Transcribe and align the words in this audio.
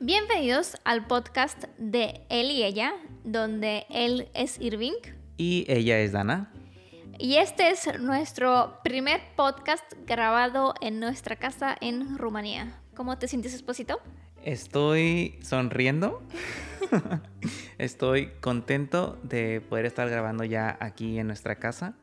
Bienvenidos 0.00 0.76
al 0.84 1.06
podcast 1.06 1.64
de 1.78 2.22
él 2.28 2.50
y 2.50 2.62
ella, 2.62 2.92
donde 3.24 3.86
él 3.90 4.28
es 4.34 4.60
Irving 4.60 4.92
Y 5.36 5.64
ella 5.68 5.98
es 6.00 6.12
Dana. 6.12 6.52
y 7.18 7.36
este 7.36 7.70
es 7.70 7.88
nuestro 8.00 8.78
primer 8.84 9.20
podcast 9.36 9.92
grabado 10.06 10.74
en 10.80 11.00
nuestra 11.00 11.36
casa 11.36 11.76
en 11.80 12.16
Rumanía. 12.16 12.80
¿Cómo 12.94 13.18
te 13.18 13.28
sientes, 13.28 13.54
esposito? 13.54 14.00
Estoy 14.44 15.38
sonriendo. 15.42 16.22
Estoy 17.78 18.28
contento 18.40 19.18
de 19.24 19.60
poder 19.60 19.86
estar 19.86 20.08
grabando 20.08 20.44
ya 20.44 20.76
aquí 20.80 21.18
en 21.18 21.26
nuestra 21.26 21.56
casa. 21.56 21.94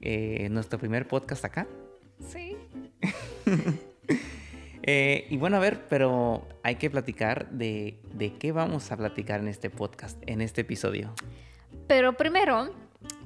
eh, 0.00 0.48
nuestro 0.50 0.78
primer 0.78 1.08
podcast 1.08 1.44
acá. 1.44 1.66
Sí. 2.30 2.56
Eh, 4.86 5.26
y 5.30 5.36
bueno, 5.36 5.56
a 5.56 5.60
ver, 5.60 5.86
pero 5.88 6.46
hay 6.62 6.76
que 6.76 6.88
platicar 6.90 7.50
de, 7.50 7.98
de 8.14 8.32
qué 8.34 8.52
vamos 8.52 8.92
a 8.92 8.96
platicar 8.96 9.40
en 9.40 9.48
este 9.48 9.68
podcast, 9.68 10.16
en 10.26 10.40
este 10.40 10.60
episodio. 10.60 11.12
Pero 11.88 12.16
primero, 12.16 12.72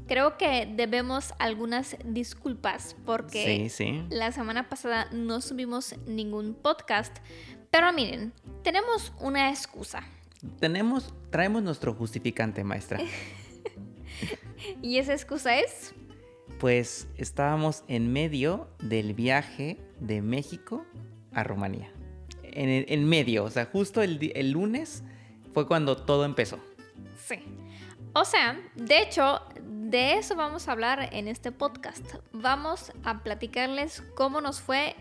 creo 0.08 0.38
que 0.38 0.66
debemos 0.74 1.34
algunas 1.38 1.96
disculpas 2.04 2.96
porque 3.04 3.44
Sí, 3.44 3.68
sí. 3.68 4.04
la 4.08 4.32
semana 4.32 4.68
pasada 4.68 5.08
no 5.12 5.40
subimos 5.42 5.96
ningún 6.06 6.54
podcast. 6.54 7.18
Pero 7.70 7.92
miren, 7.92 8.32
tenemos 8.62 9.12
una 9.20 9.50
excusa. 9.50 10.02
Tenemos, 10.58 11.12
traemos 11.30 11.62
nuestro 11.62 11.94
justificante, 11.94 12.64
maestra. 12.64 12.98
Y 14.82 14.98
esa 14.98 15.12
excusa 15.14 15.58
es... 15.58 15.94
Pues 16.58 17.08
estábamos 17.16 17.84
en 17.88 18.12
medio 18.12 18.68
del 18.80 19.14
viaje 19.14 19.78
de 20.00 20.20
México 20.20 20.84
a 21.32 21.44
Rumanía. 21.44 21.90
En, 22.42 22.84
en 22.88 23.08
medio, 23.08 23.44
o 23.44 23.50
sea, 23.50 23.66
justo 23.66 24.02
el, 24.02 24.32
el 24.34 24.50
lunes 24.50 25.04
fue 25.54 25.66
cuando 25.66 25.96
todo 25.96 26.24
empezó. 26.24 26.58
Sí. 27.24 27.36
O 28.12 28.24
sea, 28.24 28.60
de 28.74 29.02
hecho, 29.02 29.40
de 29.62 30.14
eso 30.14 30.34
vamos 30.34 30.68
a 30.68 30.72
hablar 30.72 31.10
en 31.12 31.28
este 31.28 31.52
podcast. 31.52 32.14
Vamos 32.32 32.92
a 33.04 33.22
platicarles 33.22 34.02
cómo 34.14 34.40
nos 34.40 34.60
fue 34.60 34.96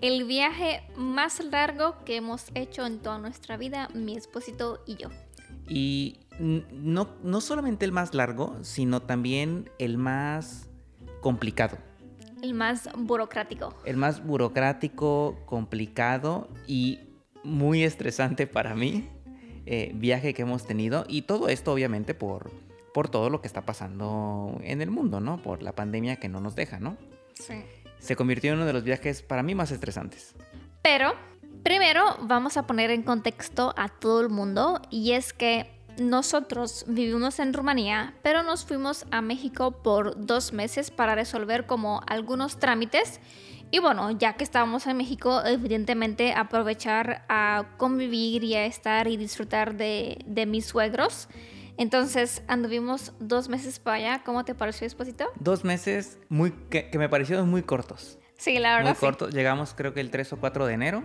el 0.00 0.24
viaje 0.24 0.82
más 0.96 1.42
largo 1.44 1.96
que 2.04 2.16
hemos 2.16 2.46
hecho 2.54 2.86
en 2.86 3.00
toda 3.00 3.18
nuestra 3.18 3.56
vida, 3.56 3.88
mi 3.94 4.16
esposito 4.16 4.82
y 4.86 4.96
yo. 4.96 5.08
Y 5.68 6.20
no, 6.38 7.08
no 7.22 7.40
solamente 7.40 7.84
el 7.84 7.92
más 7.92 8.14
largo, 8.14 8.54
sino 8.62 9.00
también 9.00 9.70
el 9.78 9.96
más 9.98 10.68
complicado. 11.20 11.78
El 12.44 12.52
más 12.52 12.90
burocrático. 12.94 13.72
El 13.86 13.96
más 13.96 14.22
burocrático, 14.22 15.38
complicado 15.46 16.50
y 16.66 17.00
muy 17.42 17.84
estresante 17.84 18.46
para 18.46 18.74
mí 18.74 19.08
eh, 19.64 19.92
viaje 19.94 20.34
que 20.34 20.42
hemos 20.42 20.66
tenido. 20.66 21.06
Y 21.08 21.22
todo 21.22 21.48
esto 21.48 21.72
obviamente 21.72 22.12
por, 22.12 22.50
por 22.92 23.08
todo 23.08 23.30
lo 23.30 23.40
que 23.40 23.46
está 23.46 23.62
pasando 23.62 24.60
en 24.62 24.82
el 24.82 24.90
mundo, 24.90 25.20
¿no? 25.20 25.38
Por 25.38 25.62
la 25.62 25.72
pandemia 25.72 26.16
que 26.16 26.28
no 26.28 26.42
nos 26.42 26.54
deja, 26.54 26.78
¿no? 26.80 26.98
Sí. 27.32 27.64
Se 27.98 28.14
convirtió 28.14 28.52
en 28.52 28.58
uno 28.58 28.66
de 28.66 28.74
los 28.74 28.84
viajes 28.84 29.22
para 29.22 29.42
mí 29.42 29.54
más 29.54 29.70
estresantes. 29.70 30.34
Pero 30.82 31.14
primero 31.62 32.04
vamos 32.20 32.58
a 32.58 32.66
poner 32.66 32.90
en 32.90 33.04
contexto 33.04 33.72
a 33.78 33.88
todo 33.88 34.20
el 34.20 34.28
mundo 34.28 34.82
y 34.90 35.12
es 35.12 35.32
que 35.32 35.73
nosotros 35.98 36.84
vivimos 36.88 37.38
en 37.38 37.52
Rumanía, 37.52 38.14
pero 38.22 38.42
nos 38.42 38.64
fuimos 38.64 39.06
a 39.10 39.20
México 39.20 39.82
por 39.82 40.26
dos 40.26 40.52
meses 40.52 40.90
para 40.90 41.14
resolver 41.14 41.66
como 41.66 42.02
algunos 42.06 42.58
trámites. 42.58 43.20
Y 43.70 43.80
bueno, 43.80 44.10
ya 44.12 44.34
que 44.34 44.44
estábamos 44.44 44.86
en 44.86 44.96
México, 44.96 45.42
evidentemente 45.44 46.32
aprovechar 46.32 47.24
a 47.28 47.74
convivir 47.76 48.44
y 48.44 48.54
a 48.54 48.66
estar 48.66 49.08
y 49.08 49.16
disfrutar 49.16 49.76
de, 49.76 50.18
de 50.26 50.46
mis 50.46 50.66
suegros. 50.66 51.28
Entonces 51.76 52.42
anduvimos 52.46 53.12
dos 53.18 53.48
meses 53.48 53.80
para 53.80 53.96
allá. 53.96 54.22
¿Cómo 54.24 54.44
te 54.44 54.54
pareció, 54.54 54.86
Esposito? 54.86 55.26
Dos 55.40 55.64
meses 55.64 56.18
muy, 56.28 56.52
que, 56.70 56.88
que 56.88 56.98
me 56.98 57.08
parecieron 57.08 57.48
muy 57.48 57.62
cortos. 57.62 58.18
Sí, 58.36 58.58
la 58.58 58.76
verdad. 58.76 58.90
Muy 58.90 58.94
sí. 58.94 59.00
cortos. 59.00 59.34
Llegamos 59.34 59.74
creo 59.74 59.94
que 59.94 60.00
el 60.00 60.10
3 60.10 60.34
o 60.34 60.36
4 60.36 60.66
de 60.66 60.74
enero. 60.74 61.04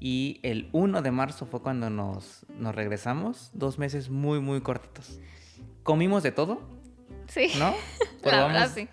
Y 0.00 0.40
el 0.42 0.68
1 0.72 1.02
de 1.02 1.10
marzo 1.10 1.46
fue 1.46 1.62
cuando 1.62 1.88
nos, 1.90 2.44
nos 2.58 2.74
regresamos. 2.74 3.50
Dos 3.54 3.78
meses 3.78 4.10
muy, 4.10 4.40
muy 4.40 4.60
cortitos. 4.60 5.18
Comimos 5.82 6.22
de 6.22 6.32
todo, 6.32 6.60
Sí, 7.28 7.48
¿no? 7.58 7.74
la 8.24 8.46
verdad 8.46 8.68
Probamos- 8.70 8.74
sí. 8.74 8.88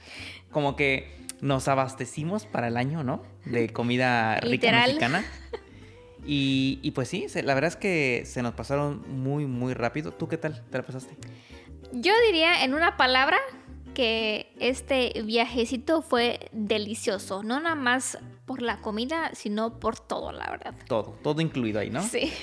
Como 0.51 0.75
que 0.75 1.11
nos 1.41 1.67
abastecimos 1.67 2.45
para 2.45 2.67
el 2.67 2.77
año, 2.77 3.03
¿no? 3.03 3.23
De 3.45 3.69
comida 3.73 4.35
rica 4.35 4.47
Literal. 4.49 4.87
mexicana. 4.87 5.25
Y, 6.23 6.77
y 6.83 6.91
pues 6.91 7.07
sí, 7.09 7.25
la 7.43 7.55
verdad 7.55 7.69
es 7.69 7.75
que 7.75 8.21
se 8.27 8.43
nos 8.43 8.53
pasaron 8.53 9.03
muy, 9.09 9.47
muy 9.47 9.73
rápido. 9.73 10.11
¿Tú 10.11 10.27
qué 10.27 10.37
tal? 10.37 10.63
¿Te 10.69 10.77
la 10.77 10.85
pasaste? 10.85 11.17
Yo 11.93 12.13
diría 12.27 12.63
en 12.63 12.75
una 12.75 12.95
palabra 12.95 13.39
que 13.95 14.53
este 14.59 15.13
viajecito 15.25 16.03
fue 16.03 16.51
delicioso, 16.51 17.41
no 17.41 17.59
nada 17.59 17.73
más 17.73 18.19
por 18.51 18.61
la 18.61 18.81
comida, 18.81 19.31
sino 19.33 19.79
por 19.79 19.97
todo, 19.97 20.33
la 20.33 20.49
verdad. 20.49 20.75
Todo, 20.85 21.17
todo 21.23 21.39
incluido 21.39 21.79
ahí, 21.79 21.89
¿no? 21.89 22.03
Sí. 22.03 22.33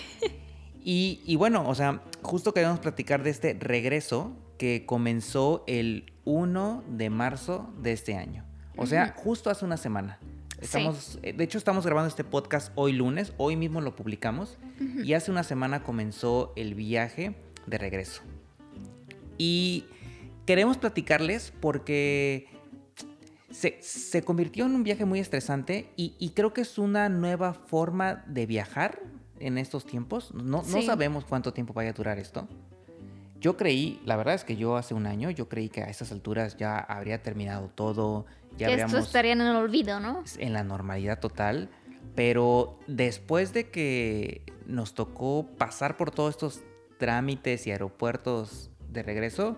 Y, 0.82 1.20
y 1.26 1.36
bueno, 1.36 1.68
o 1.68 1.74
sea, 1.74 2.00
justo 2.22 2.54
queremos 2.54 2.78
platicar 2.78 3.22
de 3.22 3.28
este 3.28 3.52
regreso 3.52 4.32
que 4.56 4.86
comenzó 4.86 5.64
el 5.66 6.14
1 6.24 6.82
de 6.88 7.10
marzo 7.10 7.70
de 7.82 7.92
este 7.92 8.14
año. 8.14 8.46
O 8.74 8.86
sea, 8.86 9.14
justo 9.14 9.50
hace 9.50 9.66
una 9.66 9.76
semana. 9.76 10.18
Estamos, 10.58 11.18
eh, 11.22 11.34
De 11.34 11.44
hecho, 11.44 11.58
estamos 11.58 11.84
grabando 11.84 12.08
este 12.08 12.24
podcast 12.24 12.72
hoy 12.74 12.92
lunes, 12.92 13.34
hoy 13.36 13.56
mismo 13.56 13.82
lo 13.82 13.94
publicamos, 13.94 14.56
y 15.04 15.12
hace 15.12 15.30
una 15.30 15.42
semana 15.42 15.82
comenzó 15.82 16.54
el 16.56 16.74
viaje 16.74 17.34
de 17.66 17.76
regreso. 17.76 18.22
Y 19.36 19.84
queremos 20.46 20.78
platicarles 20.78 21.52
porque 21.60 22.48
se, 23.50 23.78
se 23.80 24.22
convirtió 24.22 24.66
en 24.66 24.74
un 24.74 24.82
viaje 24.82 25.04
muy 25.04 25.20
estresante 25.20 25.90
y, 25.96 26.14
y 26.18 26.30
creo 26.30 26.52
que 26.52 26.60
es 26.60 26.78
una 26.78 27.08
nueva 27.08 27.54
forma 27.54 28.24
de 28.26 28.46
viajar 28.46 29.00
en 29.40 29.58
estos 29.58 29.86
tiempos. 29.86 30.32
No, 30.34 30.62
no 30.62 30.82
sabemos 30.82 31.24
cuánto 31.24 31.52
tiempo 31.52 31.72
vaya 31.72 31.90
a 31.90 31.92
durar 31.92 32.18
esto. 32.18 32.46
Yo 33.40 33.56
creí, 33.56 34.00
la 34.04 34.16
verdad 34.16 34.34
es 34.34 34.44
que 34.44 34.56
yo 34.56 34.76
hace 34.76 34.94
un 34.94 35.06
año, 35.06 35.30
yo 35.30 35.48
creí 35.48 35.68
que 35.68 35.82
a 35.82 35.86
estas 35.88 36.10
alturas 36.10 36.56
ya 36.56 36.78
habría 36.78 37.22
terminado 37.22 37.70
todo, 37.72 38.26
ya 38.56 38.66
que 38.66 38.74
esto 38.74 38.98
estaría 38.98 39.32
en 39.32 39.40
el 39.40 39.54
olvido, 39.54 40.00
¿no? 40.00 40.24
en 40.38 40.52
la 40.52 40.64
normalidad 40.64 41.20
total, 41.20 41.68
pero 42.16 42.80
después 42.88 43.52
de 43.52 43.70
que 43.70 44.42
nos 44.66 44.94
tocó 44.94 45.46
pasar 45.56 45.96
por 45.96 46.10
todos 46.10 46.30
estos 46.30 46.62
trámites 46.98 47.66
y 47.68 47.70
aeropuertos 47.70 48.70
de 48.90 49.04
regreso, 49.04 49.56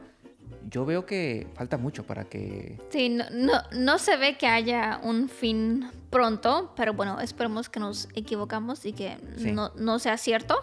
yo 0.68 0.84
veo 0.84 1.06
que 1.06 1.46
falta 1.54 1.76
mucho 1.78 2.04
para 2.06 2.24
que... 2.24 2.78
Sí, 2.90 3.08
no, 3.08 3.24
no, 3.30 3.54
no 3.72 3.98
se 3.98 4.16
ve 4.16 4.36
que 4.38 4.46
haya 4.46 5.00
un 5.02 5.28
fin 5.28 5.90
pronto, 6.10 6.72
pero 6.76 6.92
bueno, 6.94 7.20
esperemos 7.20 7.68
que 7.68 7.80
nos 7.80 8.08
equivocamos 8.14 8.84
y 8.86 8.92
que 8.92 9.16
Sí. 9.36 9.52
no, 9.52 9.72
no 9.76 9.98
sea 9.98 10.16
cierto. 10.18 10.56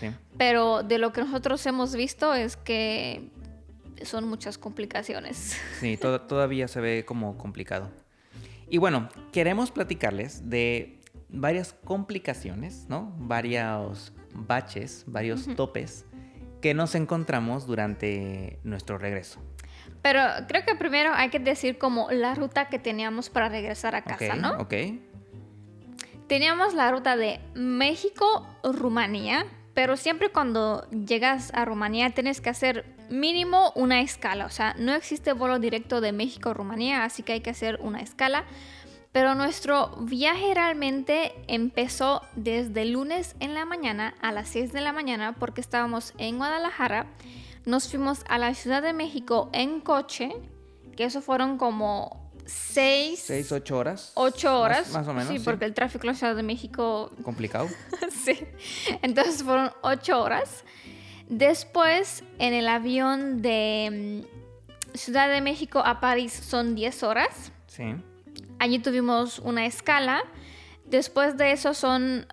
Sí, 0.00 0.10
Pero 0.38 0.82
de 0.82 0.98
lo 0.98 1.12
que 1.12 1.22
nosotros 1.22 1.64
hemos 1.66 1.94
visto 1.94 2.34
es 2.34 2.56
que 2.56 3.30
son 4.04 4.28
muchas 4.28 4.58
complicaciones. 4.58 5.56
sí, 5.80 5.96
to- 5.96 6.20
todavía 6.22 6.66
se 6.68 6.80
ve 6.80 7.04
como 7.04 7.36
complicado. 7.38 7.90
Y 8.68 8.78
bueno, 8.78 9.08
queremos 9.32 9.70
platicarles 9.70 10.48
de 10.48 10.98
varias 11.28 11.74
complicaciones, 11.84 12.86
¿no? 12.88 13.14
Varios 13.18 14.12
baches, 14.34 15.04
varios 15.06 15.46
topes 15.56 16.04
que 16.62 16.72
nos 16.72 16.94
encontramos 16.94 17.66
durante 17.66 18.58
nuestro 18.64 18.96
regreso. 18.96 19.42
Pero 20.00 20.22
creo 20.48 20.64
que 20.64 20.74
primero 20.74 21.12
hay 21.12 21.28
que 21.28 21.38
decir 21.38 21.76
como 21.76 22.10
la 22.10 22.34
ruta 22.34 22.68
que 22.68 22.78
teníamos 22.78 23.28
para 23.28 23.48
regresar 23.48 23.94
a 23.94 24.02
casa, 24.02 24.36
¿no? 24.36 24.52
ok. 24.58 24.74
Teníamos 26.28 26.72
la 26.72 26.90
ruta 26.90 27.16
de 27.16 27.40
México-Rumanía, 27.54 29.44
pero 29.74 29.96
siempre 29.96 30.30
cuando 30.30 30.88
llegas 30.90 31.52
a 31.52 31.64
Rumanía 31.64 32.10
tienes 32.10 32.40
que 32.40 32.48
hacer 32.48 32.86
mínimo 33.10 33.72
una 33.74 34.00
escala. 34.00 34.46
O 34.46 34.50
sea, 34.50 34.74
no 34.78 34.94
existe 34.94 35.32
vuelo 35.34 35.58
directo 35.58 36.00
de 36.00 36.12
México-Rumanía, 36.12 37.04
así 37.04 37.22
que 37.22 37.34
hay 37.34 37.40
que 37.40 37.50
hacer 37.50 37.78
una 37.82 38.00
escala. 38.00 38.44
Pero 39.12 39.34
nuestro 39.34 39.94
viaje 40.00 40.54
realmente 40.54 41.34
empezó 41.46 42.22
desde 42.34 42.82
el 42.82 42.92
lunes 42.92 43.36
en 43.40 43.52
la 43.52 43.66
mañana 43.66 44.14
a 44.22 44.32
las 44.32 44.48
6 44.48 44.72
de 44.72 44.80
la 44.80 44.92
mañana 44.92 45.34
porque 45.38 45.60
estábamos 45.60 46.14
en 46.16 46.38
Guadalajara. 46.38 47.06
Nos 47.66 47.88
fuimos 47.88 48.24
a 48.28 48.38
la 48.38 48.54
Ciudad 48.54 48.82
de 48.82 48.94
México 48.94 49.50
en 49.52 49.80
coche, 49.80 50.32
que 50.96 51.04
eso 51.04 51.20
fueron 51.20 51.58
como 51.58 52.32
6, 52.46 53.20
Seis, 53.22 53.52
ocho 53.52 53.76
horas. 53.78 54.12
8 54.14 54.48
Más- 54.48 54.60
horas. 54.60 54.92
Más, 54.92 55.06
o 55.06 55.12
menos. 55.12 55.28
Sí, 55.28 55.38
sí. 55.38 55.44
porque 55.44 55.66
el 55.66 55.74
tráfico 55.74 56.04
en 56.04 56.08
la 56.08 56.14
Ciudad 56.14 56.34
de 56.34 56.42
México 56.42 57.12
Complicado. 57.22 57.68
sí. 58.24 58.38
Entonces 59.02 59.42
fueron 59.42 59.70
ocho 59.82 60.20
horas. 60.22 60.64
Después, 61.28 62.24
en 62.38 62.52
el 62.54 62.66
avión 62.66 63.42
de 63.42 64.24
mm, 64.94 64.96
Ciudad 64.96 65.28
de 65.30 65.40
México 65.40 65.80
a 65.84 66.00
París 66.00 66.32
son 66.32 66.74
10 66.74 67.02
horas. 67.04 67.52
Sí. 67.66 67.94
Allí 68.62 68.78
tuvimos 68.78 69.40
una 69.40 69.66
escala. 69.66 70.22
Después 70.84 71.36
de 71.36 71.50
eso 71.50 71.74
son 71.74 72.26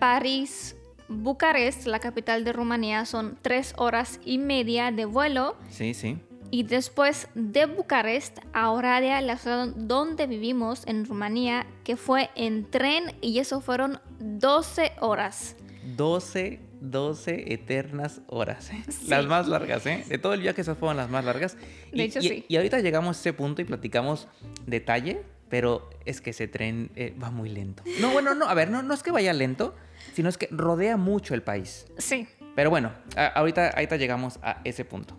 París, 0.00 0.74
Bucarest, 1.06 1.86
la 1.86 2.00
capital 2.00 2.42
de 2.42 2.52
Rumanía, 2.52 3.04
son 3.04 3.38
tres 3.40 3.72
horas 3.76 4.18
y 4.24 4.38
media 4.38 4.90
de 4.90 5.04
vuelo. 5.04 5.56
Sí, 5.70 5.94
sí. 5.94 6.18
Y 6.50 6.64
después 6.64 7.28
de 7.36 7.66
Bucarest 7.66 8.40
a 8.52 8.72
Oradea, 8.72 9.20
la 9.20 9.36
ciudad 9.36 9.68
donde 9.76 10.26
vivimos 10.26 10.84
en 10.88 11.04
Rumanía, 11.04 11.68
que 11.84 11.96
fue 11.96 12.30
en 12.34 12.68
tren 12.68 13.14
y 13.20 13.38
eso 13.38 13.60
fueron 13.60 14.00
12 14.18 14.90
horas. 15.00 15.54
12, 15.96 16.58
12 16.80 17.52
eternas 17.52 18.22
horas. 18.26 18.72
¿eh? 18.72 18.82
Las 19.06 19.24
más 19.26 19.46
largas, 19.46 19.86
¿eh? 19.86 20.04
De 20.08 20.18
todo 20.18 20.34
el 20.34 20.40
viaje 20.40 20.62
esas 20.62 20.76
fueron 20.76 20.96
las 20.96 21.10
más 21.10 21.24
largas. 21.24 21.56
De 21.92 22.02
hecho, 22.02 22.20
sí. 22.20 22.44
Y 22.48 22.56
ahorita 22.56 22.80
llegamos 22.80 23.18
a 23.18 23.20
ese 23.20 23.32
punto 23.32 23.62
y 23.62 23.64
platicamos 23.64 24.26
detalle, 24.66 25.22
pero 25.48 25.90
es 26.04 26.20
que 26.20 26.30
ese 26.30 26.48
tren 26.48 26.90
eh, 26.96 27.14
va 27.22 27.30
muy 27.30 27.48
lento. 27.48 27.82
No, 28.00 28.10
bueno, 28.10 28.34
no, 28.34 28.48
a 28.48 28.54
ver, 28.54 28.70
no, 28.70 28.82
no 28.82 28.94
es 28.94 29.02
que 29.02 29.10
vaya 29.10 29.32
lento, 29.32 29.74
sino 30.14 30.28
es 30.28 30.38
que 30.38 30.48
rodea 30.50 30.96
mucho 30.96 31.34
el 31.34 31.42
país. 31.42 31.86
Sí. 31.98 32.28
Pero 32.54 32.70
bueno, 32.70 32.92
ahorita, 33.16 33.70
ahorita 33.70 33.96
llegamos 33.96 34.38
a 34.42 34.60
ese 34.64 34.84
punto. 34.84 35.16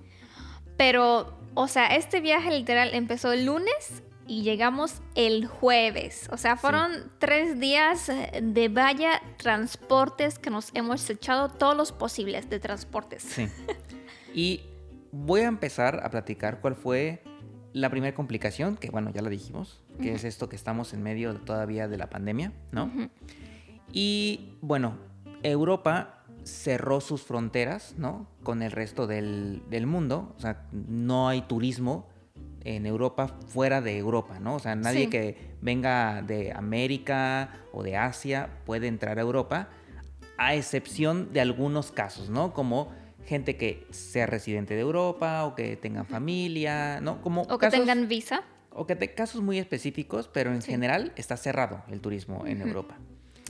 Pero, 0.77 1.37
o 1.53 1.67
sea, 1.67 1.87
este 1.95 2.21
viaje 2.21 2.51
literal 2.51 2.93
empezó 2.93 3.31
el 3.31 3.45
lunes 3.45 4.03
y 4.27 4.43
llegamos 4.43 5.01
el 5.15 5.47
jueves. 5.47 6.27
O 6.31 6.37
sea, 6.37 6.57
fueron 6.57 7.11
tres 7.19 7.59
días 7.59 8.09
eh, 8.09 8.41
de 8.43 8.69
vaya 8.69 9.21
transportes 9.37 10.37
que 10.37 10.49
nos 10.49 10.69
hemos 10.73 11.09
echado 11.09 11.49
todos 11.49 11.75
los 11.75 11.91
posibles 11.91 12.49
de 12.49 12.59
transportes. 12.59 13.23
Sí. 13.23 13.47
y 14.33 14.61
voy 15.11 15.41
a 15.41 15.47
empezar 15.47 16.01
a 16.03 16.09
platicar 16.09 16.59
cuál 16.59 16.75
fue 16.75 17.23
la 17.73 17.89
primera 17.89 18.15
complicación, 18.15 18.77
que 18.77 18.89
bueno, 18.89 19.11
ya 19.11 19.21
la 19.21 19.29
dijimos, 19.29 19.81
que 20.01 20.13
es 20.13 20.23
esto 20.23 20.49
que 20.49 20.55
estamos 20.55 20.93
en 20.93 21.03
medio 21.03 21.35
todavía 21.35 21.87
de 21.87 21.97
la 21.97 22.09
pandemia, 22.09 22.53
¿no? 22.71 22.91
Y 23.91 24.57
bueno, 24.61 24.97
Europa 25.43 26.23
cerró 26.43 27.01
sus 27.01 27.23
fronteras, 27.23 27.95
¿no? 27.97 28.27
Con 28.43 28.61
el 28.61 28.71
resto 28.71 29.07
del, 29.07 29.61
mundo. 29.85 30.33
O 30.37 30.39
sea, 30.39 30.65
no 30.71 31.27
hay 31.27 31.41
turismo 31.41 32.07
en 32.63 32.85
Europa 32.85 33.27
fuera 33.47 33.81
de 33.81 33.97
Europa, 33.97 34.39
¿no? 34.39 34.55
O 34.55 34.59
sea, 34.59 34.75
nadie 34.75 35.09
que 35.09 35.55
venga 35.61 36.21
de 36.21 36.51
América 36.51 37.51
o 37.71 37.83
de 37.83 37.97
Asia 37.97 38.49
puede 38.65 38.87
entrar 38.87 39.19
a 39.19 39.21
Europa, 39.21 39.69
a 40.37 40.55
excepción 40.55 41.31
de 41.33 41.41
algunos 41.41 41.91
casos, 41.91 42.29
¿no? 42.29 42.53
Como 42.53 42.91
gente 43.27 43.57
que 43.57 43.85
sea 43.91 44.25
residente 44.25 44.73
de 44.73 44.81
Europa 44.81 45.45
o 45.45 45.53
que 45.53 45.75
tengan 45.75 46.05
familia, 46.05 47.01
¿no? 47.01 47.21
Como 47.21 47.41
o 47.43 47.57
que 47.57 47.69
tengan 47.69 48.07
visa. 48.07 48.43
O 48.71 48.87
que 48.87 48.95
te, 48.95 49.13
casos 49.13 49.41
muy 49.41 49.59
específicos, 49.59 50.29
pero 50.31 50.53
en 50.53 50.61
general 50.61 51.11
está 51.15 51.35
cerrado 51.35 51.83
el 51.89 51.99
turismo 51.99 52.45
en 52.45 52.61
Europa. 52.61 52.97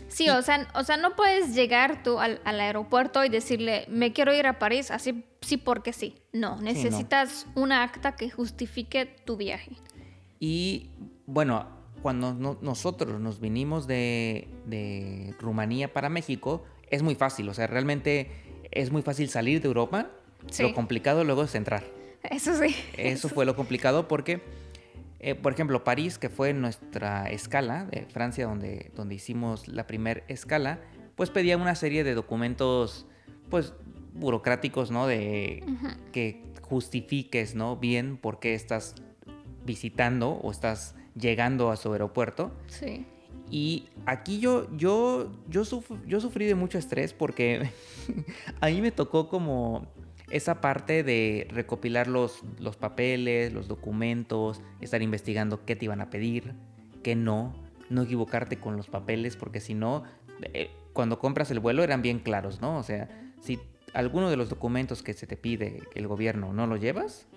Sí, 0.08 0.30
o, 0.30 0.42
sea, 0.42 0.68
o 0.74 0.84
sea, 0.84 0.98
no 0.98 1.16
puedes 1.16 1.54
llegar 1.54 2.02
tú 2.02 2.20
al, 2.20 2.40
aeropuerto 2.46 3.24
y 3.26 3.30
decirle, 3.30 3.86
me 3.90 4.14
quiero 4.14 4.34
ir 4.34 4.48
a 4.48 4.58
París, 4.58 4.90
así 4.90 5.26
sí 5.42 5.58
porque 5.58 5.94
sí. 5.94 6.16
No, 6.32 6.62
necesitas 6.62 7.46
una 7.56 7.84
acta 7.84 8.16
que 8.16 8.30
justifique 8.30 9.06
tu 9.06 9.38
viaje. 9.38 9.72
Y 10.40 10.92
bueno, 11.26 11.68
cuando 12.02 12.34
nosotros 12.34 13.20
nos 13.20 13.40
vinimos 13.40 13.86
de, 13.86 14.48
de, 14.66 15.36
Rumanía 15.40 15.92
para 15.92 16.10
México, 16.10 16.64
es 16.90 17.04
muy 17.04 17.16
fácil, 17.16 17.50
o 17.50 17.54
sea, 17.54 17.68
realmente 17.68 18.32
es 18.72 18.92
muy 18.92 19.02
fácil 19.02 19.30
salir 19.30 19.62
de 19.62 19.68
Europa. 19.68 20.10
Lo 20.60 20.74
complicado 20.74 21.24
luego 21.24 21.44
es 21.44 21.56
entrar. 21.56 21.84
Eso 22.24 22.56
sí. 22.56 22.76
Eso 22.98 23.30
fue 23.30 23.46
lo 23.46 23.56
complicado 23.56 24.08
porque 24.08 24.42
eh, 25.20 25.36
por 25.36 25.54
ejemplo, 25.54 25.84
París, 25.84 26.18
que 26.18 26.30
fue 26.30 26.54
nuestra 26.54 27.30
escala 27.30 27.86
de 27.86 28.06
Francia, 28.06 28.46
donde, 28.46 28.92
donde 28.96 29.16
hicimos 29.16 29.68
la 29.68 29.88
primera 29.88 30.24
escala, 30.28 30.80
pues 31.16 31.32
pedía 31.32 31.58
una 31.58 31.74
serie 31.76 32.04
de 32.04 32.14
documentos, 32.14 33.08
pues, 33.50 33.74
burocráticos, 34.14 34.92
¿no? 34.92 35.08
De 35.08 35.64
que 36.12 36.44
justifiques, 36.62 37.56
¿no? 37.56 37.78
Bien 37.78 38.18
por 38.18 38.40
qué 38.40 38.54
estás 38.54 38.96
visitando 39.66 40.32
o 40.32 40.52
estás 40.52 40.96
llegando 41.16 41.72
a 41.72 41.78
su 41.78 41.92
aeropuerto. 41.92 42.52
Sí. 42.68 43.06
Y 43.50 43.90
aquí 44.06 44.40
yo, 44.40 44.68
yo, 44.76 45.32
yo, 45.50 45.64
sufrí 45.64 46.46
de 46.46 46.56
mucho 46.56 46.78
estrés 46.78 47.14
porque 47.14 47.70
a 48.62 48.68
mí 48.68 48.82
me 48.82 48.92
tocó 48.92 49.30
como 49.30 49.88
esa 50.30 50.60
parte 50.60 51.04
de 51.04 51.48
recopilar 51.52 52.08
los, 52.08 52.44
los 52.60 52.76
papeles, 52.76 53.54
los 53.54 53.68
documentos, 53.68 54.62
estar 54.82 55.02
investigando 55.02 55.64
qué 55.66 55.76
te 55.76 55.86
iban 55.86 56.02
a 56.02 56.10
pedir, 56.10 56.54
qué 57.04 57.16
no, 57.16 57.54
no 57.90 58.02
equivocarte 58.04 58.58
con 58.60 58.76
los 58.76 58.88
papeles, 58.88 59.38
porque 59.38 59.62
si 59.62 59.74
no, 59.74 60.04
eh, 60.42 60.70
cuando 60.92 61.20
compras 61.20 61.50
el 61.52 61.60
vuelo 61.60 61.84
eran 61.84 62.02
bien 62.02 62.20
claros, 62.20 62.60
¿no? 62.60 62.78
O 62.78 62.84
sea, 62.84 63.08
si 63.40 63.60
alguno 63.94 64.30
de 64.30 64.36
los 64.36 64.50
documentos 64.50 65.04
que 65.04 65.14
se 65.14 65.28
te 65.28 65.38
pide 65.38 65.82
el 65.96 66.08
gobierno 66.08 66.52
no 66.52 66.68
lo 66.68 66.76
llevas, 66.76 67.28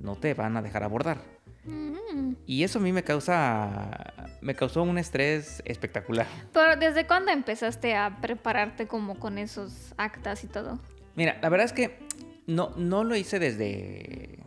no 0.00 0.16
te 0.16 0.32
van 0.34 0.56
a 0.56 0.62
dejar 0.62 0.84
abordar. 0.84 1.22
Mm. 1.68 2.34
Y 2.46 2.64
eso 2.64 2.78
a 2.78 2.82
mí 2.82 2.92
me 2.92 3.04
causa, 3.04 4.14
me 4.40 4.54
causó 4.54 4.82
un 4.82 4.98
estrés 4.98 5.62
espectacular. 5.64 6.26
Pero 6.52 6.76
¿desde 6.76 7.06
cuándo 7.06 7.30
empezaste 7.30 7.94
a 7.94 8.20
prepararte 8.20 8.86
como 8.86 9.18
con 9.18 9.38
esos 9.38 9.94
actas 9.96 10.44
y 10.44 10.46
todo? 10.46 10.78
Mira, 11.14 11.38
la 11.42 11.48
verdad 11.48 11.66
es 11.66 11.72
que 11.72 11.98
no, 12.46 12.70
no 12.76 13.04
lo 13.04 13.14
hice 13.16 13.38
desde 13.38 14.38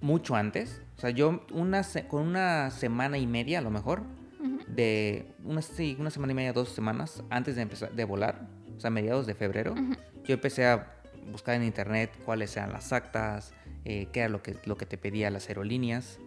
mucho 0.00 0.36
antes. 0.36 0.82
O 0.96 1.00
sea, 1.00 1.10
yo 1.10 1.44
una 1.52 1.82
con 2.08 2.22
una 2.22 2.70
semana 2.70 3.18
y 3.18 3.26
media 3.26 3.60
a 3.60 3.62
lo 3.62 3.70
mejor, 3.70 4.02
de 4.66 5.26
una, 5.44 5.60
una 5.98 6.10
semana 6.10 6.32
y 6.32 6.34
media, 6.34 6.52
dos 6.52 6.70
semanas 6.70 7.22
antes 7.30 7.56
de 7.56 7.62
empezar 7.62 7.92
de 7.92 8.04
volar, 8.04 8.48
o 8.76 8.80
sea, 8.80 8.90
mediados 8.90 9.26
de 9.26 9.34
febrero, 9.34 9.74
yo 10.24 10.34
empecé 10.34 10.66
a 10.66 10.94
buscar 11.30 11.54
en 11.54 11.64
internet 11.64 12.10
cuáles 12.24 12.56
eran 12.56 12.72
las 12.72 12.92
actas, 12.92 13.52
eh, 13.84 14.08
qué 14.12 14.20
era 14.20 14.28
lo 14.28 14.42
que, 14.42 14.56
lo 14.64 14.76
que 14.76 14.86
te 14.86 14.98
pedía 14.98 15.30
las 15.30 15.48
aerolíneas. 15.48 16.18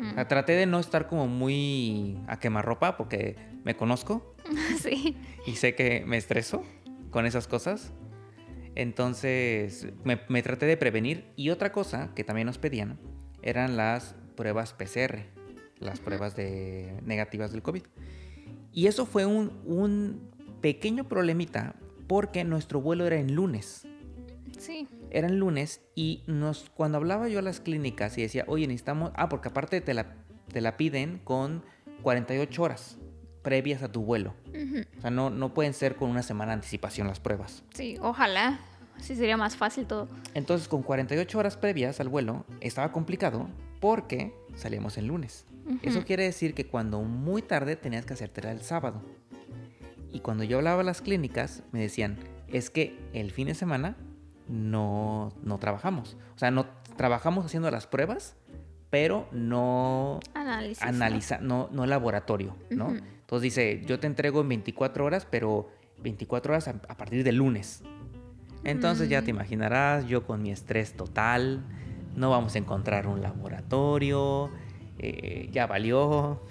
O 0.00 0.14
sea, 0.14 0.28
traté 0.28 0.52
de 0.52 0.66
no 0.66 0.78
estar 0.78 1.06
como 1.06 1.26
muy 1.26 2.18
a 2.26 2.38
quemarropa 2.38 2.96
porque 2.96 3.36
me 3.64 3.76
conozco. 3.76 4.34
Sí. 4.80 5.16
Y 5.46 5.56
sé 5.56 5.74
que 5.74 6.04
me 6.06 6.16
estreso 6.16 6.64
con 7.10 7.26
esas 7.26 7.46
cosas. 7.46 7.92
Entonces 8.74 9.88
me, 10.04 10.42
traté 10.42 10.66
de 10.66 10.76
prevenir. 10.76 11.32
Y 11.36 11.50
otra 11.50 11.72
cosa 11.72 12.10
que 12.14 12.24
también 12.24 12.46
nos 12.46 12.58
pedían 12.58 12.98
eran 13.42 13.76
las 13.76 14.14
pruebas 14.36 14.72
PCR, 14.72 15.26
las 15.78 16.00
pruebas 16.00 16.36
de 16.36 16.98
negativas 17.04 17.52
del 17.52 17.62
COVID. 17.62 17.82
Y 18.72 18.86
eso 18.86 19.06
fue 19.06 19.26
un, 19.26 20.30
pequeño 20.60 21.04
problemita 21.08 21.74
porque 22.06 22.44
nuestro 22.44 22.80
vuelo 22.80 23.06
era 23.06 23.16
en 23.16 23.34
lunes. 23.34 23.86
Sí. 24.60 24.88
Era 25.10 25.28
en 25.28 25.38
lunes 25.38 25.80
y 25.94 26.22
nos, 26.26 26.70
cuando 26.70 26.98
hablaba 26.98 27.28
yo 27.28 27.38
a 27.38 27.42
las 27.42 27.60
clínicas 27.60 28.16
y 28.18 28.22
decía, 28.22 28.44
oye, 28.46 28.66
necesitamos... 28.66 29.10
Ah, 29.16 29.28
porque 29.28 29.48
aparte 29.48 29.80
te 29.80 29.94
la, 29.94 30.14
te 30.52 30.60
la 30.60 30.76
piden 30.76 31.18
con 31.24 31.64
48 32.02 32.62
horas 32.62 32.98
previas 33.42 33.82
a 33.82 33.90
tu 33.90 34.02
vuelo. 34.02 34.34
O 34.98 35.00
sea, 35.00 35.10
no, 35.10 35.30
no 35.30 35.54
pueden 35.54 35.72
ser 35.72 35.96
con 35.96 36.10
una 36.10 36.22
semana 36.22 36.52
de 36.52 36.56
anticipación 36.56 37.06
las 37.06 37.20
pruebas. 37.20 37.64
Sí, 37.74 37.96
ojalá. 38.00 38.60
Así 38.96 39.16
sería 39.16 39.36
más 39.36 39.56
fácil 39.56 39.86
todo. 39.86 40.08
Entonces, 40.34 40.68
con 40.68 40.82
48 40.82 41.38
horas 41.38 41.56
previas 41.56 42.00
al 42.00 42.08
vuelo, 42.08 42.44
estaba 42.60 42.92
complicado 42.92 43.48
porque 43.80 44.34
salíamos 44.56 44.98
el 44.98 45.06
lunes. 45.06 45.46
Eso 45.82 46.04
quiere 46.04 46.24
decir 46.24 46.52
que 46.52 46.66
cuando 46.66 47.00
muy 47.02 47.42
tarde 47.42 47.76
tenías 47.76 48.04
que 48.04 48.12
hacértela 48.12 48.50
el 48.50 48.60
sábado. 48.60 49.02
Y 50.12 50.20
cuando 50.20 50.44
yo 50.44 50.58
hablaba 50.58 50.80
a 50.80 50.84
las 50.84 51.00
clínicas, 51.00 51.62
me 51.72 51.80
decían, 51.80 52.18
es 52.48 52.70
que 52.70 52.98
el 53.12 53.30
fin 53.30 53.46
de 53.46 53.54
semana 53.54 53.96
no, 54.50 55.32
no 55.42 55.58
trabajamos. 55.58 56.16
O 56.34 56.38
sea, 56.38 56.50
no 56.50 56.66
trabajamos 56.96 57.46
haciendo 57.46 57.70
las 57.70 57.86
pruebas, 57.86 58.36
pero 58.90 59.28
no 59.30 60.20
analiza, 60.34 61.38
no, 61.38 61.68
no 61.70 61.86
laboratorio, 61.86 62.56
¿no? 62.70 62.88
Entonces 62.90 63.42
dice, 63.42 63.82
yo 63.86 64.00
te 64.00 64.08
entrego 64.08 64.40
en 64.40 64.48
24 64.48 65.04
horas, 65.04 65.26
pero 65.30 65.70
24 66.02 66.52
horas 66.52 66.68
a, 66.68 66.74
partir 66.96 67.22
del 67.22 67.36
lunes. 67.36 67.82
Entonces 68.64 69.08
ya 69.08 69.22
te 69.22 69.32
mm. 69.32 69.36
imaginarás, 69.36 70.06
yo 70.06 70.26
con 70.26 70.42
mi 70.42 70.50
estrés 70.50 70.94
total, 70.94 71.62
no 72.16 72.30
vamos 72.30 72.56
a 72.56 72.58
encontrar 72.58 73.06
un 73.06 73.22
laboratorio, 73.22 74.50
eh, 74.98 75.48
ya 75.52 75.66
valió. 75.66 76.42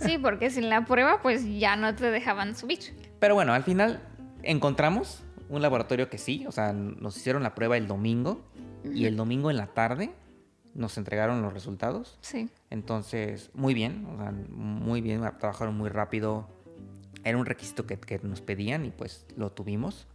Sí, 0.00 0.18
porque 0.18 0.50
sin 0.50 0.68
la 0.68 0.84
prueba 0.84 1.20
pues 1.20 1.44
ya 1.44 1.74
no 1.74 1.94
te 1.96 2.10
dejaban 2.10 2.54
subir. 2.54 2.78
Pero 3.18 3.34
bueno, 3.34 3.52
al 3.52 3.64
final 3.64 4.00
encontramos 4.42 5.24
un 5.52 5.60
laboratorio 5.60 6.08
que 6.08 6.16
sí, 6.16 6.46
o 6.46 6.52
sea, 6.52 6.72
nos 6.72 7.14
hicieron 7.14 7.42
la 7.42 7.54
prueba 7.54 7.76
el 7.76 7.86
domingo 7.86 8.40
y 8.84 9.04
el 9.04 9.16
domingo 9.16 9.50
en 9.50 9.58
la 9.58 9.66
tarde 9.66 10.10
nos 10.74 10.96
entregaron 10.96 11.42
los 11.42 11.52
resultados. 11.52 12.16
Sí. 12.22 12.48
Entonces, 12.70 13.50
muy 13.52 13.74
bien, 13.74 14.06
o 14.06 14.16
sea, 14.16 14.32
muy 14.32 15.02
bien, 15.02 15.20
trabajaron 15.38 15.76
muy 15.76 15.90
rápido. 15.90 16.48
Era 17.22 17.36
un 17.36 17.44
requisito 17.44 17.86
que, 17.86 18.18
nos 18.22 18.40
pedían 18.40 18.86
y 18.86 18.90
pues 18.90 19.26
lo 19.36 19.52
tuvimos. 19.52 20.06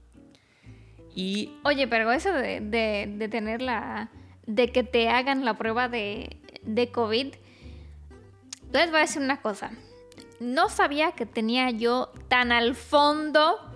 Y... 1.14 1.54
Oye, 1.64 1.88
pero 1.88 2.12
eso 2.12 2.34
de, 2.34 2.60
de, 2.60 3.28
tener 3.30 3.62
la... 3.62 4.10
de 4.48 4.72
que 4.72 4.84
te 4.84 5.08
hagan 5.10 5.46
la 5.46 5.56
prueba 5.56 5.88
de, 5.88 6.42
de 6.64 6.92
COVID, 6.92 7.36
les 8.74 8.88
voy 8.90 8.98
a 8.98 9.02
decir 9.02 9.22
una 9.22 9.40
cosa. 9.44 9.70
No 10.40 10.70
sabía 10.70 11.12
que 11.12 11.28
tenía 11.28 11.70
yo 11.70 12.12
tan 12.28 12.52
al 12.52 12.74
fondo 12.74 13.67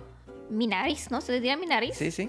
Minaris, 0.52 1.10
¿no? 1.10 1.20
¿Se 1.20 1.32
diría 1.32 1.56
Minaris? 1.56 1.96
Sí, 1.96 2.10
sí. 2.10 2.28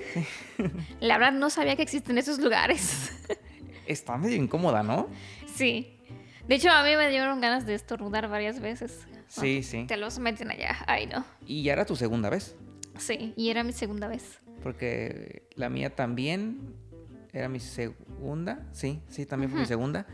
La 1.00 1.18
verdad 1.18 1.34
no 1.34 1.50
sabía 1.50 1.76
que 1.76 1.84
existen 1.84 2.18
esos 2.18 2.40
lugares. 2.40 3.12
Está 3.86 4.18
medio 4.18 4.38
incómoda, 4.38 4.82
¿no? 4.82 5.10
Sí. 5.56 6.00
De 6.48 6.56
hecho, 6.56 6.70
a 6.72 6.84
mí 6.84 6.96
me 6.96 7.10
dieron 7.10 7.42
ganas 7.42 7.66
de 7.66 7.74
estornudar 7.74 8.30
varias 8.30 8.60
veces. 8.60 9.06
Sí, 9.28 9.64
sí. 9.64 9.86
Te 9.88 9.98
los 9.98 10.20
meten 10.20 10.52
allá. 10.52 10.78
Ay, 10.88 11.08
no. 11.08 11.26
Y 11.46 11.64
ya 11.64 11.74
era 11.74 11.86
tu 11.86 11.96
segunda 11.96 12.30
vez. 12.30 12.56
Sí, 12.98 13.34
y 13.36 13.50
era 13.50 13.64
mi 13.64 13.74
segunda 13.74 14.08
vez. 14.08 14.40
Porque 14.62 15.48
la 15.56 15.70
mía 15.70 15.96
también 15.96 16.76
era 17.34 17.50
mi 17.50 17.60
segunda. 17.60 18.68
Sí, 18.72 19.02
sí, 19.10 19.26
también 19.26 19.52
fue 19.52 19.60
mi 19.60 19.66
segunda. 19.66 20.06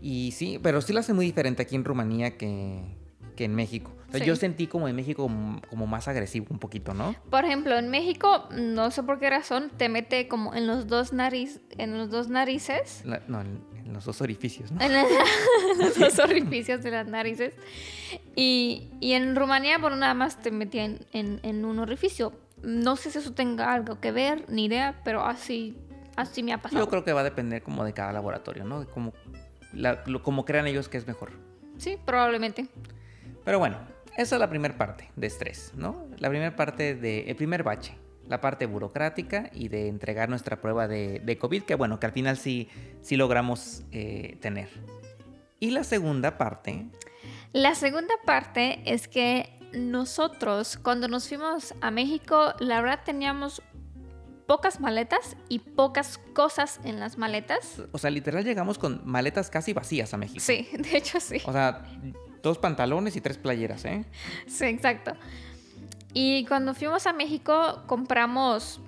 Y 0.00 0.32
sí, 0.32 0.58
pero 0.62 0.80
sí 0.80 0.92
lo 0.92 1.00
hace 1.00 1.12
muy 1.12 1.26
diferente 1.26 1.62
aquí 1.62 1.76
en 1.76 1.84
Rumanía 1.84 2.36
que, 2.36 2.82
que 3.38 3.44
en 3.44 3.54
México. 3.54 3.92
Sea, 4.10 4.18
Sí. 4.20 4.26
yo 4.26 4.34
sentí 4.34 4.66
como 4.66 4.88
en 4.88 4.96
México 4.96 5.22
como, 5.22 5.60
como 5.70 5.86
más 5.86 6.08
agresivo 6.08 6.46
un 6.50 6.58
poquito, 6.58 6.92
¿no? 6.92 7.14
Por 7.30 7.44
ejemplo, 7.44 7.78
en 7.78 7.88
México, 7.88 8.48
no 8.50 8.90
sé 8.90 9.04
por 9.04 9.20
qué 9.20 9.30
razón, 9.30 9.70
te 9.76 9.88
mete 9.88 10.26
como 10.26 10.54
en 10.54 10.66
los 10.66 10.88
dos 10.88 11.12
nariz, 11.12 11.60
en 11.76 11.96
los 11.96 12.10
dos 12.10 12.28
narices, 12.28 13.02
La- 13.04 13.22
no, 13.28 13.40
en, 13.40 13.60
en 13.84 13.92
los 13.92 14.04
dos 14.06 14.20
orificios, 14.22 14.72
¿no? 14.72 14.80
en 14.80 14.92
la- 14.92 15.04
los 15.78 15.96
dos 15.98 16.18
orificios 16.18 16.82
de 16.82 16.90
las 16.90 17.06
narices. 17.06 17.54
Y, 18.34 18.88
y 19.00 19.12
en 19.12 19.36
Rumanía, 19.36 19.78
bueno, 19.78 19.94
nada 19.96 20.14
más 20.14 20.40
te 20.42 20.50
metían 20.50 20.98
en, 21.12 21.38
en 21.44 21.64
un 21.64 21.78
orificio. 21.78 22.32
No 22.62 22.96
sé 22.96 23.10
si 23.12 23.18
eso 23.18 23.32
tenga 23.34 23.72
algo 23.72 24.00
que 24.00 24.10
ver, 24.10 24.44
ni 24.50 24.64
idea, 24.64 25.00
pero 25.04 25.24
así, 25.24 25.76
así 26.16 26.42
me 26.42 26.52
ha 26.52 26.58
pasado. 26.60 26.84
Yo 26.84 26.90
creo 26.90 27.04
que 27.04 27.12
va 27.12 27.20
a 27.20 27.24
depender 27.24 27.62
como 27.62 27.84
de 27.84 27.92
cada 27.92 28.12
laboratorio, 28.12 28.64
¿no? 28.64 28.80
De 28.80 28.86
cómo, 28.86 29.12
la- 29.72 30.02
lo- 30.06 30.24
como 30.24 30.44
crean 30.44 30.66
ellos 30.66 30.88
que 30.88 30.96
es 30.98 31.06
mejor. 31.06 31.30
Sí, 31.76 31.96
probablemente. 32.04 32.66
Pero 33.48 33.60
bueno, 33.60 33.78
esa 34.18 34.36
es 34.36 34.40
la 34.40 34.50
primera 34.50 34.76
parte 34.76 35.10
de 35.16 35.26
estrés, 35.26 35.72
¿no? 35.74 36.06
La 36.18 36.28
primera 36.28 36.54
parte 36.54 36.94
de, 36.94 37.30
el 37.30 37.34
primer 37.34 37.62
bache, 37.62 37.96
la 38.28 38.42
parte 38.42 38.66
burocrática 38.66 39.48
y 39.54 39.68
de 39.68 39.88
entregar 39.88 40.28
nuestra 40.28 40.60
prueba 40.60 40.86
de, 40.86 41.20
de 41.20 41.38
COVID, 41.38 41.62
que 41.62 41.74
bueno, 41.74 41.98
que 41.98 42.04
al 42.04 42.12
final 42.12 42.36
sí, 42.36 42.68
sí 43.00 43.16
logramos 43.16 43.84
eh, 43.90 44.36
tener. 44.42 44.68
Y 45.60 45.70
la 45.70 45.82
segunda 45.82 46.36
parte, 46.36 46.88
La 47.54 47.74
segunda 47.74 48.12
parte 48.26 48.82
es 48.84 49.08
que 49.08 49.58
nosotros, 49.72 50.76
cuando 50.76 51.08
nos 51.08 51.26
fuimos 51.26 51.74
a 51.80 51.90
México, 51.90 52.52
la 52.58 52.82
verdad 52.82 53.00
teníamos 53.02 53.62
pocas 54.46 54.78
maletas 54.78 55.38
y 55.48 55.60
pocas 55.60 56.18
cosas 56.34 56.80
en 56.84 57.00
las 57.00 57.16
maletas. 57.16 57.80
o 57.92 57.96
sea, 57.96 58.10
literal 58.10 58.44
llegamos 58.44 58.78
con 58.78 59.00
maletas 59.06 59.48
casi 59.48 59.72
vacías 59.72 60.12
a 60.12 60.18
México. 60.18 60.40
Sí, 60.40 60.68
de 60.78 60.98
hecho 60.98 61.18
sí. 61.18 61.40
O 61.46 61.52
sea, 61.52 61.82
dos 62.48 62.58
pantalones 62.58 63.14
y 63.16 63.20
tres 63.20 63.38
playeras, 63.38 63.84
¿eh? 63.84 64.04
Sí, 64.46 64.64
exacto. 64.64 65.12
Y 66.14 66.46
cuando 66.46 66.74
fuimos 66.74 67.06
a 67.06 67.12
México 67.12 67.82
compramos, 67.86 68.80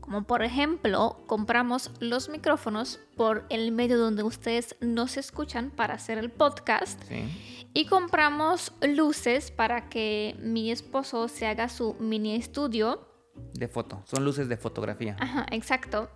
como 0.00 0.24
por 0.24 0.42
ejemplo, 0.42 1.22
compramos 1.26 1.90
los 2.00 2.28
micrófonos 2.28 3.00
por 3.16 3.46
el 3.48 3.72
medio 3.72 3.98
donde 3.98 4.22
ustedes 4.22 4.76
nos 4.80 5.16
escuchan 5.16 5.70
para 5.70 5.94
hacer 5.94 6.18
el 6.18 6.30
podcast. 6.30 7.02
Sí. 7.08 7.68
Y 7.74 7.86
compramos 7.86 8.72
luces 8.82 9.50
para 9.50 9.88
que 9.88 10.36
mi 10.40 10.70
esposo 10.70 11.28
se 11.28 11.46
haga 11.46 11.68
su 11.68 11.94
mini 12.00 12.34
estudio. 12.36 13.08
De 13.54 13.68
foto, 13.68 14.02
son 14.04 14.24
luces 14.24 14.48
de 14.48 14.56
fotografía. 14.56 15.16
Ajá, 15.20 15.46
exacto. 15.50 16.10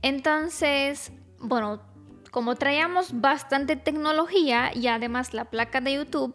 Entonces, 0.00 1.12
bueno, 1.38 1.82
como 2.32 2.56
traíamos 2.56 3.20
bastante 3.20 3.76
tecnología 3.76 4.72
y 4.74 4.88
además 4.88 5.34
la 5.34 5.44
placa 5.44 5.80
de 5.80 5.94
YouTube, 5.94 6.34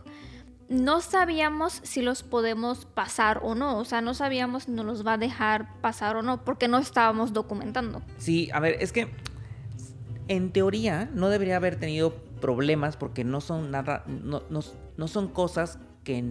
no 0.69 1.01
sabíamos 1.01 1.79
si 1.83 2.01
los 2.01 2.23
podemos 2.23 2.85
pasar 2.85 3.39
o 3.43 3.55
no. 3.55 3.77
O 3.79 3.83
sea, 3.85 3.99
no 4.01 4.13
sabíamos 4.13 4.63
si 4.63 4.71
nos 4.71 4.85
los 4.85 5.05
va 5.05 5.13
a 5.13 5.17
dejar 5.17 5.81
pasar 5.81 6.15
o 6.15 6.21
no, 6.21 6.45
porque 6.45 6.67
no 6.69 6.77
estábamos 6.77 7.33
documentando. 7.33 8.01
Sí, 8.17 8.49
a 8.53 8.59
ver, 8.61 8.77
es 8.79 8.91
que 8.93 9.07
en 10.27 10.51
teoría 10.51 11.09
no 11.13 11.29
debería 11.29 11.55
haber 11.55 11.77
tenido 11.77 12.13
problemas 12.41 12.95
porque 12.97 13.23
no 13.23 13.41
son 13.41 13.71
nada, 13.71 14.03
no, 14.07 14.43
no- 14.49 14.61
no 14.97 15.07
son 15.07 15.27
cosas 15.29 15.79
que, 16.03 16.23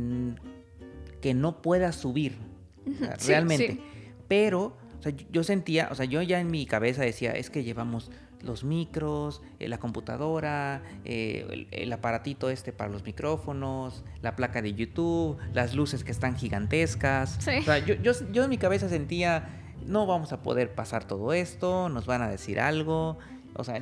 que 1.20 1.34
no 1.34 1.60
puedas 1.62 1.96
subir. 1.96 2.38
Sí, 3.18 3.28
realmente. 3.28 3.72
sí. 3.72 3.80
Pero, 4.28 4.76
o 4.98 5.02
sea, 5.02 5.12
yo 5.32 5.42
sentía, 5.44 5.88
o 5.90 5.94
sea, 5.94 6.04
yo 6.04 6.20
ya 6.22 6.38
en 6.40 6.50
mi 6.50 6.66
cabeza 6.66 7.02
decía, 7.02 7.32
es 7.32 7.50
que 7.50 7.64
llevamos 7.64 8.10
los 8.42 8.64
micros, 8.64 9.42
eh, 9.58 9.68
la 9.68 9.78
computadora, 9.78 10.82
eh, 11.04 11.46
el, 11.50 11.68
el 11.70 11.92
aparatito 11.92 12.50
este 12.50 12.72
para 12.72 12.90
los 12.90 13.04
micrófonos, 13.04 14.04
la 14.22 14.36
placa 14.36 14.62
de 14.62 14.74
YouTube, 14.74 15.38
las 15.52 15.74
luces 15.74 16.04
que 16.04 16.12
están 16.12 16.36
gigantescas. 16.36 17.36
Sí. 17.40 17.58
O 17.58 17.62
sea, 17.62 17.78
yo, 17.78 17.94
yo, 17.94 18.12
yo 18.32 18.44
en 18.44 18.50
mi 18.50 18.58
cabeza 18.58 18.88
sentía, 18.88 19.48
no 19.84 20.06
vamos 20.06 20.32
a 20.32 20.42
poder 20.42 20.74
pasar 20.74 21.04
todo 21.04 21.32
esto, 21.32 21.88
nos 21.88 22.06
van 22.06 22.22
a 22.22 22.28
decir 22.28 22.60
algo. 22.60 23.18
O 23.54 23.64
sea, 23.64 23.76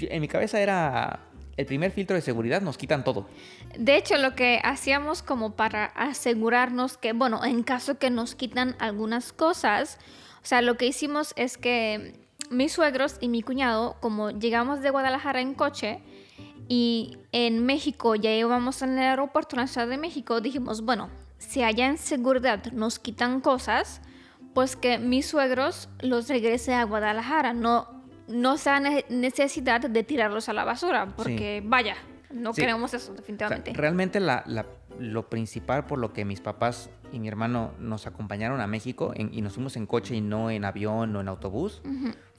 en 0.00 0.20
mi 0.20 0.28
cabeza 0.28 0.60
era 0.60 1.20
el 1.56 1.66
primer 1.66 1.90
filtro 1.90 2.14
de 2.14 2.22
seguridad, 2.22 2.62
nos 2.62 2.78
quitan 2.78 3.02
todo. 3.02 3.26
De 3.76 3.96
hecho, 3.96 4.16
lo 4.16 4.34
que 4.34 4.60
hacíamos 4.62 5.22
como 5.22 5.56
para 5.56 5.86
asegurarnos 5.86 6.96
que, 6.96 7.12
bueno, 7.12 7.44
en 7.44 7.64
caso 7.64 7.98
que 7.98 8.10
nos 8.10 8.36
quitan 8.36 8.76
algunas 8.78 9.32
cosas, 9.32 9.98
o 10.42 10.46
sea, 10.46 10.62
lo 10.62 10.76
que 10.76 10.86
hicimos 10.86 11.34
es 11.36 11.58
que 11.58 12.27
mis 12.50 12.72
suegros 12.72 13.16
y 13.20 13.28
mi 13.28 13.42
cuñado, 13.42 13.96
como 14.00 14.30
llegamos 14.30 14.80
de 14.80 14.90
Guadalajara 14.90 15.40
en 15.40 15.54
coche 15.54 16.00
y 16.68 17.16
en 17.32 17.64
México 17.64 18.14
ya 18.14 18.32
íbamos 18.34 18.82
en 18.82 18.92
el 18.92 18.98
aeropuerto 18.98 19.56
en 19.56 19.62
la 19.62 19.66
Ciudad 19.66 19.86
de 19.88 19.98
México, 19.98 20.40
dijimos, 20.40 20.82
bueno, 20.82 21.08
si 21.38 21.62
allá 21.62 21.86
en 21.86 21.98
seguridad 21.98 22.64
nos 22.72 22.98
quitan 22.98 23.40
cosas, 23.40 24.00
pues 24.54 24.76
que 24.76 24.98
mis 24.98 25.26
suegros 25.26 25.88
los 26.00 26.28
regrese 26.28 26.74
a 26.74 26.84
Guadalajara, 26.84 27.52
no, 27.54 28.02
no 28.28 28.56
sea 28.58 28.80
ne- 28.80 29.04
necesidad 29.08 29.80
de 29.80 30.02
tirarlos 30.02 30.48
a 30.48 30.52
la 30.52 30.64
basura, 30.64 31.14
porque 31.16 31.62
vaya, 31.64 31.96
no 32.30 32.52
Sí. 32.52 32.60
queremos 32.62 32.92
eso 32.92 33.04
O 33.04 33.14
sea, 33.14 33.16
definitivamente. 33.16 33.72
realmente 33.74 34.20
la- 34.20 34.42
la- 34.46 34.66
lo 34.98 35.28
principal 35.30 35.86
por 35.86 35.98
lo 35.98 36.12
que 36.12 36.24
mis 36.24 36.40
papás 36.40 36.90
y 37.12 37.20
mi 37.20 37.28
hermano 37.28 37.70
nos 37.78 38.06
acompañaron 38.06 38.60
a 38.60 38.66
México 38.66 39.12
en- 39.14 39.32
y 39.32 39.40
nos 39.42 39.54
fuimos 39.54 39.76
en 39.76 39.86
coche 39.86 40.16
y 40.16 40.20
no 40.20 40.50
en 40.50 40.64
avión 40.64 41.14
o 41.16 41.20
en 41.20 41.28
autobús. 41.28 41.80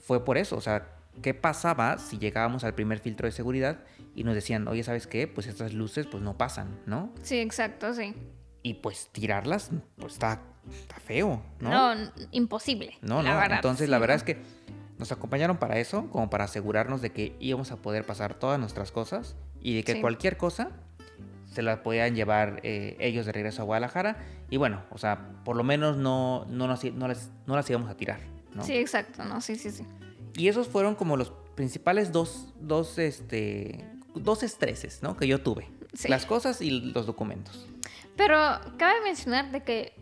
Fue 0.00 0.24
por 0.24 0.38
eso. 0.38 0.56
O 0.56 0.60
sea, 0.60 0.88
¿qué 1.22 1.34
pasaba 1.34 1.98
si 1.98 2.18
llegábamos 2.18 2.64
al 2.64 2.74
primer 2.74 2.98
filtro 2.98 3.26
de 3.26 3.32
seguridad 3.32 3.78
y 4.14 4.24
nos 4.24 4.34
decían, 4.34 4.66
oye, 4.68 4.82
¿sabes 4.82 5.06
qué? 5.06 5.28
Pues 5.28 5.46
estas 5.46 5.72
luces 5.74 6.06
pues 6.06 6.22
no 6.22 6.36
pasan, 6.36 6.78
¿no? 6.86 7.12
Sí, 7.22 7.38
exacto, 7.38 7.94
sí. 7.94 8.14
Y 8.62 8.74
pues 8.74 9.08
tirarlas, 9.12 9.70
pues 9.96 10.14
está, 10.14 10.40
está 10.70 10.96
feo, 11.00 11.42
¿no? 11.60 11.94
No, 11.94 12.10
imposible. 12.30 12.98
No, 13.00 13.22
la 13.22 13.32
no. 13.34 13.40
verdad, 13.40 13.56
Entonces, 13.58 13.86
sí, 13.86 13.90
la 13.90 13.98
verdad 13.98 14.16
es 14.16 14.22
que 14.22 14.38
nos 14.98 15.12
acompañaron 15.12 15.56
para 15.56 15.78
eso, 15.78 16.10
como 16.10 16.28
para 16.28 16.44
asegurarnos 16.44 17.00
de 17.00 17.10
que 17.10 17.34
íbamos 17.40 17.72
a 17.72 17.76
poder 17.76 18.04
pasar 18.04 18.34
todas 18.34 18.58
nuestras 18.60 18.92
cosas 18.92 19.34
y 19.62 19.76
de 19.76 19.82
que 19.84 19.94
Sí. 19.94 20.00
cualquier 20.02 20.36
cosa 20.36 20.70
se 21.46 21.62
la 21.62 21.82
podían 21.82 22.14
llevar 22.14 22.60
eh, 22.64 22.96
ellos 23.00 23.24
de 23.26 23.32
regreso 23.32 23.62
a 23.62 23.64
Guadalajara. 23.64 24.18
Y 24.50 24.58
bueno, 24.58 24.82
o 24.90 24.98
sea, 24.98 25.30
por 25.44 25.56
lo 25.56 25.64
menos 25.64 25.96
no, 25.96 26.44
no, 26.50 26.66
nos, 26.66 26.84
no, 26.84 27.08
las, 27.08 27.30
no 27.46 27.56
las 27.56 27.68
íbamos 27.70 27.88
a 27.90 27.96
tirar, 27.96 28.20
¿no? 28.54 28.64
Sí, 28.64 28.74
exacto, 28.74 29.24
no, 29.24 29.40
sí, 29.40 29.56
sí, 29.56 29.70
sí. 29.70 29.84
Y 30.36 30.48
esos 30.48 30.68
fueron 30.68 30.94
como 30.94 31.16
los 31.16 31.32
principales 31.54 32.12
dos, 32.12 32.48
dos, 32.60 32.98
este, 32.98 33.84
dos 34.14 34.42
estreses, 34.42 35.02
¿no? 35.02 35.16
Que 35.16 35.26
yo 35.26 35.42
tuve. 35.42 35.68
Sí. 35.92 36.08
Las 36.08 36.24
cosas 36.24 36.60
y 36.60 36.70
los 36.70 37.06
documentos. 37.06 37.66
Pero 38.16 38.36
cabe 38.78 39.00
mencionar 39.02 39.50
de 39.50 39.62
que 39.62 39.94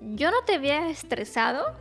yo 0.00 0.30
no 0.30 0.42
te 0.44 0.54
había 0.54 0.88
estresado 0.90 1.76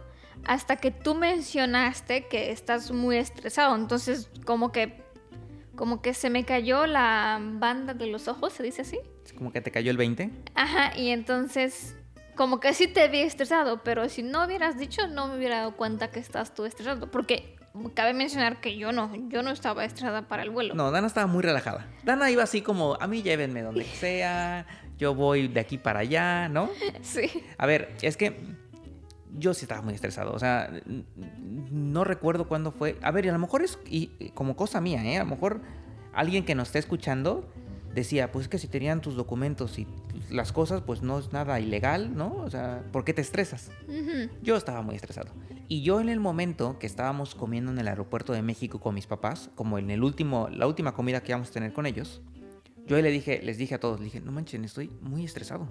hasta 0.45 0.77
que 0.77 0.91
tú 0.91 1.15
mencionaste 1.15 2.27
que 2.27 2.51
estás 2.51 2.91
muy 2.91 3.17
estresado. 3.17 3.75
Entonces, 3.75 4.29
como 4.45 4.71
que, 4.71 5.03
como 5.75 6.01
que 6.01 6.13
se 6.13 6.29
me 6.29 6.45
cayó 6.45 6.87
la 6.87 7.39
banda 7.41 7.93
de 7.93 8.07
los 8.07 8.27
ojos, 8.27 8.53
¿se 8.53 8.63
dice 8.63 8.83
así? 8.83 8.99
Es 9.25 9.33
como 9.33 9.51
que 9.51 9.61
te 9.61 9.71
cayó 9.71 9.91
el 9.91 9.97
20. 9.97 10.31
Ajá, 10.55 10.97
y 10.97 11.09
entonces, 11.09 11.96
como 12.37 12.59
que 12.59 12.73
sí 12.73 12.87
te 12.87 13.01
había 13.01 13.25
estresado, 13.25 13.83
pero 13.83 14.07
si 14.07 14.23
no 14.23 14.45
hubieras 14.45 14.77
dicho, 14.77 15.07
no 15.07 15.27
me 15.27 15.37
hubiera 15.37 15.57
dado 15.57 15.75
cuenta 15.75 16.09
que 16.09 16.19
estás 16.19 16.53
tú 16.53 16.65
estresado. 16.65 17.11
Porque 17.11 17.57
cabe 17.93 18.13
mencionar 18.13 18.61
que 18.61 18.77
yo 18.77 18.91
no, 18.91 19.11
yo 19.27 19.43
no 19.43 19.51
estaba 19.51 19.83
estresada 19.83 20.27
para 20.27 20.43
el 20.43 20.51
vuelo. 20.51 20.75
No, 20.75 20.91
Dana 20.91 21.07
estaba 21.07 21.27
muy 21.27 21.43
relajada. 21.43 21.87
Dana 22.03 22.29
iba 22.31 22.43
así 22.43 22.61
como, 22.61 22.95
a 22.99 23.07
mí 23.07 23.23
llévenme 23.23 23.61
donde 23.61 23.83
sea, 23.99 24.65
yo 24.97 25.15
voy 25.15 25.47
de 25.47 25.59
aquí 25.59 25.77
para 25.77 25.99
allá, 25.99 26.47
¿no? 26.47 26.69
Sí. 27.01 27.29
A 27.57 27.65
ver, 27.65 27.95
es 28.01 28.15
que 28.15 28.39
yo 29.35 29.53
sí 29.53 29.65
estaba 29.65 29.81
muy 29.81 29.95
estresado. 29.95 30.31
O 30.31 30.39
sea, 30.39 30.69
no 31.71 32.03
recuerdo 32.03 32.47
cuándo 32.47 32.71
fue. 32.71 32.97
A 33.01 33.11
ver, 33.11 33.25
y 33.25 33.29
a 33.29 33.33
lo 33.33 33.39
mejor 33.39 33.63
es 33.63 33.79
y 33.85 34.29
como 34.35 34.55
cosa 34.55 34.79
mía, 34.79 35.03
¿eh? 35.03 35.17
A 35.17 35.23
lo 35.23 35.29
mejor 35.29 35.61
alguien 36.13 36.45
que 36.45 36.55
nos 36.55 36.69
esté 36.69 36.79
escuchando 36.79 37.51
decía, 37.97 38.31
pues 38.31 38.43
es 38.45 38.49
que 38.49 38.57
si 38.57 38.67
tenían 38.67 39.01
tus 39.01 39.15
documentos 39.15 39.77
y 39.79 39.87
las 40.29 40.51
cosas, 40.53 40.81
pues 40.81 41.01
no 41.01 41.19
es 41.19 41.31
nada 41.33 41.59
ilegal, 41.59 42.15
¿no? 42.15 42.35
O 42.37 42.49
sea, 42.49 42.83
¿por 42.91 43.03
qué 43.03 43.13
te 43.13 43.21
estresas? 43.21 43.69
Yo 44.41 44.55
estaba 44.55 44.81
muy 44.81 44.95
estresado. 44.95 45.31
Y 45.67 45.81
yo 45.81 45.99
en 45.99 46.07
el 46.09 46.19
momento 46.19 46.79
que 46.79 46.87
estábamos 46.87 47.35
comiendo 47.35 47.71
en 47.71 47.77
el 47.79 47.87
aeropuerto 47.87 48.33
de 48.33 48.41
México 48.41 48.79
con 48.79 48.95
mis 48.95 49.07
papás, 49.07 49.49
como 49.55 49.77
en 49.77 49.89
el 49.91 50.03
último, 50.03 50.47
la 50.49 50.67
última 50.67 50.93
comida 50.93 51.21
que 51.21 51.31
íbamos 51.33 51.49
a 51.49 51.51
tener 51.53 51.73
con 51.73 51.85
ellos, 51.85 52.21
yo 52.85 53.01
le 53.01 53.11
dije, 53.11 53.41
les 53.43 53.57
dije 53.57 53.75
a 53.75 53.79
todos, 53.79 53.99
dije, 53.99 54.21
no 54.21 54.31
manchen, 54.31 54.63
estoy 54.63 54.89
muy 55.01 55.25
estresado. 55.25 55.67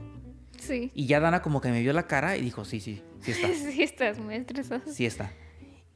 Sí. 0.59 0.91
Y 0.95 1.07
ya 1.07 1.21
Dana 1.21 1.41
como 1.43 1.61
que 1.61 1.71
me 1.71 1.81
vio 1.81 1.93
la 1.95 2.07
cara 2.07 2.37
y 2.37 2.43
dijo, 2.43 2.65
sí, 2.67 2.81
sí, 2.81 3.03
sí 3.21 3.31
está. 3.33 3.49
sí, 3.73 3.83
estás 3.83 4.19
muy 4.19 4.35
estresado. 4.35 4.83
Sí 4.87 5.07
está. 5.07 5.33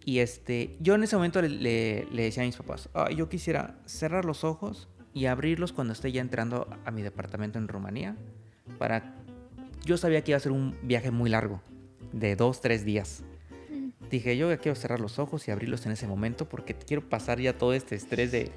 Y 0.05 0.21
este, 0.21 0.77
yo 0.81 0.95
en 0.95 1.03
ese 1.03 1.17
momento 1.17 1.43
le, 1.43 1.49
le- 1.51 2.07
le 2.11 2.23
decía 2.23 2.43
a 2.43 2.47
mis 2.47 2.57
papás, 2.57 2.89
"Ay, 2.95 3.17
yo 3.17 3.29
quisiera 3.29 3.79
cerrar 3.85 4.25
los 4.25 4.45
ojos 4.45 4.89
y 5.15 5.27
abrirlos 5.27 5.73
cuando 5.73 5.93
esté 5.93 6.13
ya 6.13 6.21
entrando 6.21 6.69
a 6.85 6.91
mi 6.91 7.03
departamento 7.03 7.59
en 7.59 7.69
Rumanía. 7.69 8.17
Para... 8.79 9.15
Yo 9.85 9.97
sabía 9.97 10.23
que 10.23 10.33
iba 10.33 10.37
a 10.37 10.41
ser 10.41 10.53
un 10.53 10.77
viaje 10.83 11.11
muy 11.11 11.31
largo, 11.31 11.63
de 12.13 12.37
dos, 12.37 12.61
tres 12.61 12.85
días. 12.85 13.23
Dije, 14.11 14.37
yo 14.37 14.57
quiero 14.59 14.75
cerrar 14.75 15.01
los 15.01 15.19
ojos 15.19 15.47
y 15.47 15.51
abrirlos 15.51 15.87
en 15.87 15.93
ese 15.93 16.07
momento 16.07 16.49
porque 16.49 16.75
quiero 16.75 17.09
pasar 17.09 17.41
ya 17.41 17.57
todo 17.57 17.73
este 17.73 17.95
estrés 17.95 18.33
de 18.33 18.51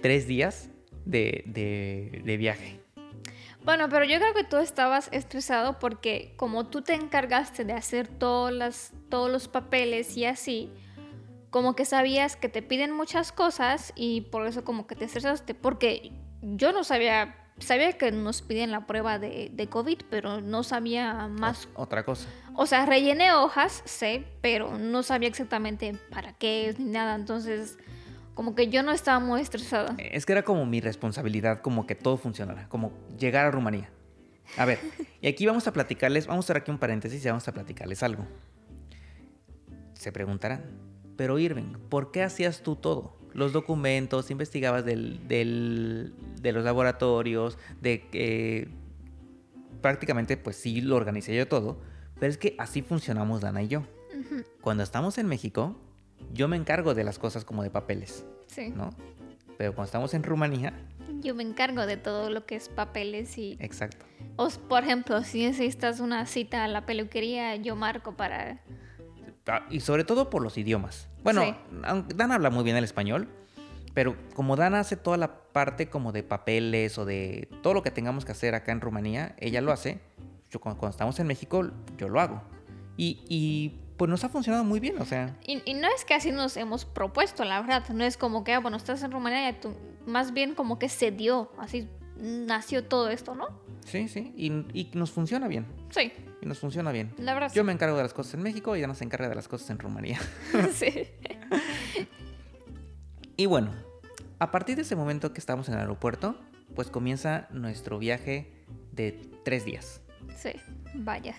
tres 0.00 0.26
días 0.26 0.70
de, 1.04 1.44
de- 1.46 2.22
de 2.24 2.36
viaje. 2.36 2.80
Bueno, 3.64 3.88
pero 3.88 4.04
yo 4.04 4.18
creo 4.18 4.34
que 4.34 4.44
tú 4.44 4.56
estabas 4.58 5.08
estresado 5.12 5.78
porque 5.78 6.34
como 6.36 6.66
tú 6.66 6.82
te 6.82 6.94
encargaste 6.94 7.64
de 7.64 7.72
hacer 7.72 8.08
todas 8.08 8.52
las, 8.52 8.92
todos 9.08 9.30
los 9.30 9.48
papeles 9.48 10.16
y 10.16 10.24
así, 10.26 10.70
como 11.54 11.76
que 11.76 11.84
sabías 11.84 12.34
que 12.34 12.48
te 12.48 12.62
piden 12.62 12.90
muchas 12.90 13.30
cosas 13.30 13.92
y 13.94 14.22
por 14.22 14.44
eso 14.44 14.64
como 14.64 14.88
que 14.88 14.96
te 14.96 15.04
estresaste, 15.04 15.54
porque 15.54 16.10
yo 16.42 16.72
no 16.72 16.82
sabía, 16.82 17.36
sabía 17.60 17.92
que 17.92 18.10
nos 18.10 18.42
piden 18.42 18.72
la 18.72 18.88
prueba 18.88 19.20
de, 19.20 19.52
de 19.52 19.68
COVID, 19.68 19.98
pero 20.10 20.40
no 20.40 20.64
sabía 20.64 21.28
más. 21.28 21.68
O- 21.76 21.82
otra 21.82 22.04
cosa. 22.04 22.28
O 22.56 22.66
sea, 22.66 22.86
rellené 22.86 23.32
hojas, 23.34 23.82
sé, 23.84 24.24
pero 24.40 24.78
no 24.78 25.04
sabía 25.04 25.28
exactamente 25.28 25.96
para 26.10 26.32
qué 26.32 26.74
ni 26.76 26.90
nada, 26.90 27.14
entonces 27.14 27.78
como 28.34 28.56
que 28.56 28.66
yo 28.68 28.82
no 28.82 28.90
estaba 28.90 29.20
muy 29.20 29.40
estresada. 29.40 29.94
Es 29.98 30.26
que 30.26 30.32
era 30.32 30.42
como 30.42 30.66
mi 30.66 30.80
responsabilidad, 30.80 31.60
como 31.60 31.86
que 31.86 31.94
todo 31.94 32.16
funcionara, 32.16 32.68
como 32.68 32.90
llegar 33.16 33.46
a 33.46 33.52
Rumanía. 33.52 33.90
A 34.58 34.64
ver, 34.64 34.80
y 35.20 35.28
aquí 35.28 35.46
vamos 35.46 35.68
a 35.68 35.72
platicarles, 35.72 36.26
vamos 36.26 36.44
a 36.44 36.46
hacer 36.46 36.56
aquí 36.56 36.72
un 36.72 36.78
paréntesis 36.78 37.24
y 37.24 37.28
vamos 37.28 37.46
a 37.46 37.52
platicarles 37.52 38.02
algo. 38.02 38.26
Se 39.92 40.10
preguntarán, 40.10 40.93
pero 41.16 41.38
Irving, 41.38 41.74
¿por 41.88 42.10
qué 42.10 42.22
hacías 42.22 42.62
tú 42.62 42.76
todo? 42.76 43.16
Los 43.32 43.52
documentos, 43.52 44.30
investigabas 44.30 44.84
del, 44.84 45.26
del- 45.28 46.14
de 46.40 46.52
los 46.52 46.64
laboratorios, 46.64 47.58
de 47.80 48.08
que 48.08 48.68
prácticamente 49.80 50.36
pues 50.36 50.56
sí 50.56 50.80
lo 50.80 50.96
organicé 50.96 51.34
yo 51.36 51.46
todo, 51.48 51.78
pero 52.18 52.30
es 52.30 52.38
que 52.38 52.54
así 52.58 52.82
funcionamos 52.82 53.40
Dana 53.40 53.62
y 53.62 53.68
yo. 53.68 53.82
Cuando 54.60 54.82
estamos 54.82 55.18
en 55.18 55.26
México, 55.26 55.76
yo 56.32 56.48
me 56.48 56.56
encargo 56.56 56.94
de 56.94 57.04
las 57.04 57.18
cosas 57.18 57.44
como 57.44 57.62
de 57.62 57.70
papeles. 57.70 58.24
Sí. 58.46 58.70
¿no? 58.70 58.90
Pero 59.58 59.74
cuando 59.74 59.86
estamos 59.86 60.14
en 60.14 60.22
Rumanía, 60.22 60.72
Yo 61.20 61.34
me 61.34 61.42
encargo 61.42 61.86
de 61.86 61.96
todo 61.96 62.30
lo 62.30 62.46
que 62.46 62.54
es 62.56 62.68
papeles 62.68 63.36
y... 63.38 63.56
exacto. 63.60 64.04
O, 64.36 64.48
por 64.68 64.82
ejemplo, 64.84 65.22
si 65.22 65.44
necesitas 65.44 66.00
una 66.00 66.26
cita 66.26 66.64
a 66.64 66.68
la 66.68 66.86
peluquería, 66.86 67.56
yo 67.56 67.76
marco 67.76 68.16
para... 68.16 68.60
Y 69.70 69.80
sobre 69.80 70.04
todo 70.04 70.30
por 70.30 70.42
los 70.42 70.56
idiomas. 70.58 71.08
Bueno, 71.22 71.42
Sí. 71.42 71.54
Dana 72.14 72.36
habla 72.36 72.50
muy 72.50 72.64
bien 72.64 72.76
el 72.76 72.84
español, 72.84 73.28
pero 73.92 74.16
como 74.34 74.56
Dana 74.56 74.80
hace 74.80 74.96
toda 74.96 75.16
la 75.16 75.42
parte 75.52 75.88
como 75.88 76.12
de 76.12 76.22
papeles 76.22 76.98
o 76.98 77.04
de 77.04 77.48
todo 77.62 77.74
lo 77.74 77.82
que 77.82 77.90
tengamos 77.90 78.24
que 78.24 78.32
hacer 78.32 78.54
acá 78.54 78.72
en 78.72 78.80
Rumanía, 78.80 79.34
ella 79.38 79.60
lo 79.60 79.72
hace. 79.72 80.00
Yo 80.50 80.60
cuando, 80.60 80.78
cuando 80.80 80.94
estamos 80.94 81.18
en 81.20 81.26
México, 81.26 81.70
yo 81.96 82.08
lo 82.08 82.20
hago. 82.20 82.42
Y, 82.96 83.20
y, 83.28 83.80
pues 83.96 84.08
nos 84.08 84.24
ha 84.24 84.28
funcionado 84.28 84.64
muy 84.64 84.80
bien, 84.80 85.00
o 85.00 85.04
sea, 85.04 85.36
Y, 85.46 85.62
y 85.64 85.74
no 85.74 85.88
es 85.94 86.04
que 86.04 86.14
así 86.14 86.32
nos 86.32 86.56
hemos 86.56 86.84
propuesto, 86.84 87.44
la 87.44 87.60
verdad. 87.60 87.88
No 87.90 88.04
es 88.04 88.16
como 88.16 88.44
que, 88.44 88.52
ah, 88.54 88.60
bueno, 88.60 88.76
estás 88.76 89.02
en 89.02 89.12
Rumanía 89.12 89.48
y 89.50 89.52
tú... 89.54 89.74
Más 90.06 90.32
bien 90.32 90.54
como 90.54 90.78
que 90.78 90.88
se 90.88 91.10
dio, 91.12 91.50
así 91.58 91.88
nació 92.20 92.84
todo 92.84 93.08
esto, 93.10 93.34
¿no? 93.34 93.46
sí, 93.84 94.08
sí, 94.08 94.32
y, 94.36 94.46
y 94.78 94.90
nos 94.94 95.10
funciona 95.10 95.46
bien. 95.48 95.66
Sí, 95.90 96.12
Y 96.40 96.46
nos 96.46 96.58
funciona 96.58 96.90
bien. 96.90 97.12
la 97.18 97.34
verdad. 97.34 97.52
Yo 97.54 97.64
me 97.64 97.72
encargo 97.72 97.96
de 97.96 98.02
las 98.02 98.14
cosas 98.14 98.34
en 98.34 98.42
México 98.42 98.74
y 98.76 98.80
Dana 98.80 98.94
se 98.94 99.04
encarga 99.04 99.28
de 99.28 99.34
las 99.34 99.46
cosas 99.48 99.68
en 99.70 99.78
Rumanía. 99.78 100.18
sí. 100.74 101.08
Y 103.36 103.46
bueno, 103.46 103.72
a 104.38 104.50
partir 104.50 104.76
de 104.76 104.82
ese 104.82 104.96
momento 104.96 105.32
que 105.32 105.40
estamos 105.40 105.68
en 105.68 105.74
el 105.74 105.80
aeropuerto, 105.80 106.38
pues 106.74 106.88
comienza 106.88 107.48
nuestro 107.50 107.98
viaje 107.98 108.50
de 108.92 109.12
tres 109.44 109.64
días. 109.64 110.00
Sí, 110.36 110.52
vaya. 110.94 111.34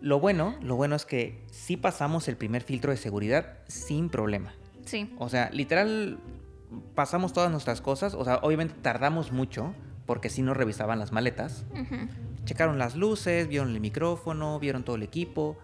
Lo 0.00 0.18
bueno, 0.18 0.56
lo 0.62 0.76
bueno 0.76 0.96
es 0.96 1.04
que 1.04 1.42
sí 1.50 1.76
pasamos 1.76 2.26
el 2.28 2.36
primer 2.36 2.62
filtro 2.62 2.90
de 2.90 2.96
seguridad 2.96 3.58
sin 3.68 4.08
problema. 4.08 4.54
Sí, 4.86 5.14
O 5.18 5.28
sea, 5.28 5.50
literal 5.52 6.18
pasamos 6.94 7.32
todas 7.32 7.50
nuestras 7.50 7.80
cosas. 7.80 8.14
O 8.14 8.24
sea, 8.24 8.36
obviamente 8.42 8.74
tardamos 8.82 9.32
mucho 9.32 9.74
porque 10.06 10.28
sí 10.28 10.42
nos 10.42 10.56
revisaban 10.56 10.98
las 10.98 11.12
maletas. 11.12 11.64
Checaron 12.44 12.78
las 12.78 12.96
luces, 12.96 13.48
vieron 13.48 13.70
el 13.70 13.80
micrófono, 13.80 14.58
vieron 14.58 14.82
todo 14.82 14.96
el 14.96 15.02
equipo. 15.02 15.56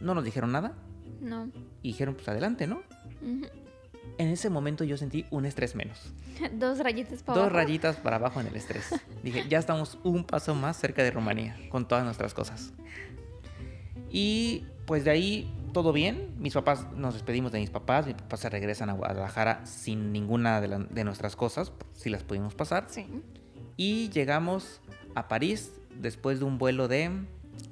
No 0.00 0.14
nos 0.14 0.24
dijeron 0.24 0.52
nada 0.52 0.74
no. 1.20 1.48
y 1.82 1.88
dijeron 1.88 2.14
pues 2.14 2.28
adelante, 2.28 2.66
¿no? 2.66 2.82
Ujú. 3.22 3.46
En 4.18 4.28
ese 4.28 4.50
momento 4.50 4.84
yo 4.84 4.96
sentí 4.96 5.24
un 5.30 5.44
estrés 5.46 5.74
menos. 5.74 6.12
Dos 6.52 6.78
rayitas 6.78 7.22
para 7.22 7.38
Dos 7.38 7.46
abajo. 7.50 7.56
rayitas 7.56 7.96
para 7.96 8.16
abajo 8.16 8.40
en 8.40 8.46
el 8.48 8.56
estrés. 8.56 8.88
Dije, 9.22 9.46
ya 9.48 9.58
estamos 9.58 9.98
un 10.04 10.24
paso 10.24 10.54
más 10.54 10.76
cerca 10.78 11.02
de 11.02 11.10
Rumanía 11.10 11.56
con 11.70 11.86
todas 11.88 12.04
nuestras 12.04 12.34
cosas. 12.34 12.72
Y 14.10 14.66
pues 14.86 15.04
de 15.04 15.10
ahí 15.10 15.54
todo 15.72 15.92
bien. 15.92 16.34
Mis 16.38 16.54
papás, 16.54 16.86
nos 16.94 17.14
despedimos 17.14 17.52
de 17.52 17.60
mis 17.60 17.70
papás. 17.70 18.06
Mis 18.06 18.14
papás 18.16 18.40
se 18.40 18.50
regresan 18.50 18.90
a 18.90 18.94
Guadalajara 18.94 19.64
sin 19.66 20.12
ninguna 20.12 20.60
de, 20.60 20.68
la- 20.68 20.78
de 20.78 21.04
nuestras 21.04 21.36
cosas, 21.36 21.72
si 21.94 22.10
las 22.10 22.22
pudimos 22.24 22.54
pasar. 22.54 22.86
Sí. 22.88 23.06
Y 23.76 24.10
llegamos 24.10 24.80
a 25.14 25.28
París 25.28 25.72
después 25.96 26.38
de 26.38 26.44
un 26.44 26.58
vuelo 26.58 26.88
de 26.88 27.10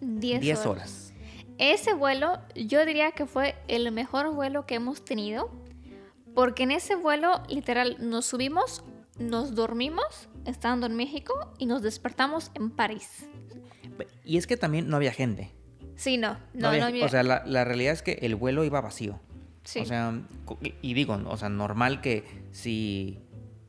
Diez, 0.01 0.41
10 0.41 0.59
horas. 0.61 0.67
horas. 0.67 1.13
Ese 1.59 1.93
vuelo 1.93 2.39
yo 2.55 2.85
diría 2.87 3.11
que 3.13 3.27
fue 3.27 3.57
el 3.69 3.91
mejor 3.93 4.33
vuelo 4.35 4.65
que 4.67 4.77
hemos 4.77 5.05
tenido. 5.05 5.51
Porque 6.35 6.63
en 6.63 6.71
ese 6.71 6.95
vuelo, 6.95 7.43
literal, 7.49 7.97
nos 7.99 8.27
subimos, 8.27 8.85
nos 9.19 9.57
dormimos 9.57 10.29
estando 10.45 10.87
en 10.87 10.95
México 10.95 11.35
y 11.59 11.67
nos 11.67 11.83
despertamos 11.83 12.53
en 12.55 12.71
París. 12.71 13.29
Y 14.25 14.37
es 14.37 14.47
que 14.47 14.57
también 14.57 14.89
no 14.89 14.95
había 14.97 15.11
gente. 15.11 15.51
Sí, 15.99 16.17
no, 16.17 16.39
No 16.55 16.73
no, 16.73 16.91
no 16.91 17.05
O 17.05 17.09
sea, 17.09 17.23
la, 17.25 17.43
la 17.45 17.65
realidad 17.65 17.93
es 17.93 18.03
que 18.03 18.19
el 18.23 18.37
vuelo 18.37 18.63
iba 18.65 18.81
vacío. 18.81 19.19
sí. 19.65 19.81
O 19.81 19.85
sea, 19.85 20.15
y- 20.81 20.95
digo, 20.95 21.19
o 21.27 21.37
sea, 21.37 21.49
normal 21.49 22.01
que 22.01 22.25
si 22.53 23.19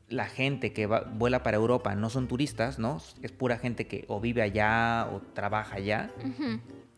la 0.08 0.26
gente 0.26 0.72
que 0.72 0.86
va- 0.86 1.02
vuela 1.12 1.42
para 1.42 1.56
Europa 1.56 1.94
no 1.94 2.08
son 2.08 2.28
turistas, 2.28 2.78
¿no? 2.78 3.00
Es 3.22 3.32
pura 3.32 3.58
gente 3.58 3.86
que 3.86 4.04
o 4.08 4.20
vive 4.20 4.42
allá 4.42 5.08
o 5.12 5.20
trabaja 5.34 5.76
allá. 5.76 6.10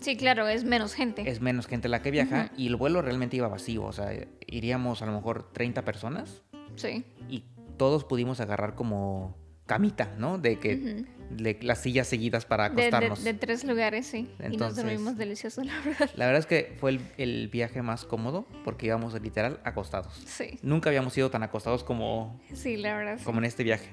Sí, 0.00 0.16
claro, 0.16 0.48
es 0.48 0.64
menos 0.64 0.94
gente. 0.94 1.28
Es 1.30 1.40
menos 1.40 1.66
gente 1.66 1.88
la 1.88 2.02
que 2.02 2.10
viaja 2.10 2.50
y 2.56 2.66
el 2.66 2.76
vuelo 2.76 3.00
realmente 3.02 3.36
iba 3.36 3.48
vacío. 3.48 3.84
O 3.84 3.92
sea, 3.92 4.10
iríamos 4.46 5.00
a 5.02 5.06
lo 5.06 5.12
mejor 5.12 5.50
30 5.52 5.82
personas 5.84 6.42
Sí. 6.76 7.04
y 7.28 7.44
todos 7.76 8.04
pudimos 8.04 8.40
agarrar 8.40 8.74
como 8.74 9.36
camita, 9.66 10.14
¿no? 10.18 10.38
De 10.38 10.58
que 10.58 11.04
de 11.30 11.58
las 11.62 11.80
sillas 11.80 12.06
seguidas 12.08 12.44
para 12.44 12.68
De, 12.68 12.74
de- 12.76 12.82
acostarnos. 12.88 13.24
de 13.24 13.32
tres 13.34 13.64
lugares, 13.64 14.06
sí. 14.06 14.28
y 14.38 14.42
nos 14.42 14.52
Entonces- 14.52 14.84
dormimos 14.84 15.16
delicioso, 15.16 15.62
la 15.64 15.72
verdad. 15.80 16.10
La 16.16 16.26
verdad 16.26 16.40
es 16.40 16.46
que 16.46 16.76
fue 16.78 16.90
el, 16.90 17.00
el 17.16 17.48
viaje 17.48 17.80
más 17.82 18.04
cómodo 18.04 18.46
porque 18.64 18.86
íbamos 18.86 19.18
literal 19.20 19.60
acostados. 19.64 20.14
Sí, 20.26 20.58
Nunca 20.62 20.90
habíamos 20.90 21.16
ido 21.16 21.30
tan 21.30 21.42
acostados 21.42 21.84
como 21.84 22.40
sí, 22.52 22.76
la 22.76 22.96
verdad. 22.96 23.18
sí. 23.18 23.24
como 23.24 23.38
en 23.38 23.44
este 23.46 23.62
viaje. 23.64 23.90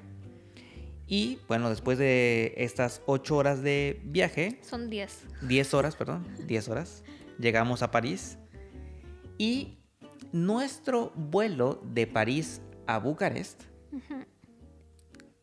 Y 1.07 1.39
bueno, 1.47 1.69
después 1.69 1.97
de 1.97 2.53
estas 2.57 3.01
8 3.07 3.35
horas 3.37 3.63
de 3.63 3.99
viaje, 4.03 4.59
Son 4.61 4.89
diez. 4.89 5.23
10 5.41 5.73
horas, 5.73 5.95
perdón, 5.95 6.27
10 6.45 6.69
horas, 6.69 7.03
llegamos 7.39 7.81
a 7.81 7.89
París. 7.89 8.37
Y 9.37 9.79
nuestro 10.33 11.11
vuelo 11.15 11.81
de 11.83 12.05
París 12.05 12.61
a 12.85 12.99
Bucarest, 12.99 13.63
Ujú. 13.91 14.23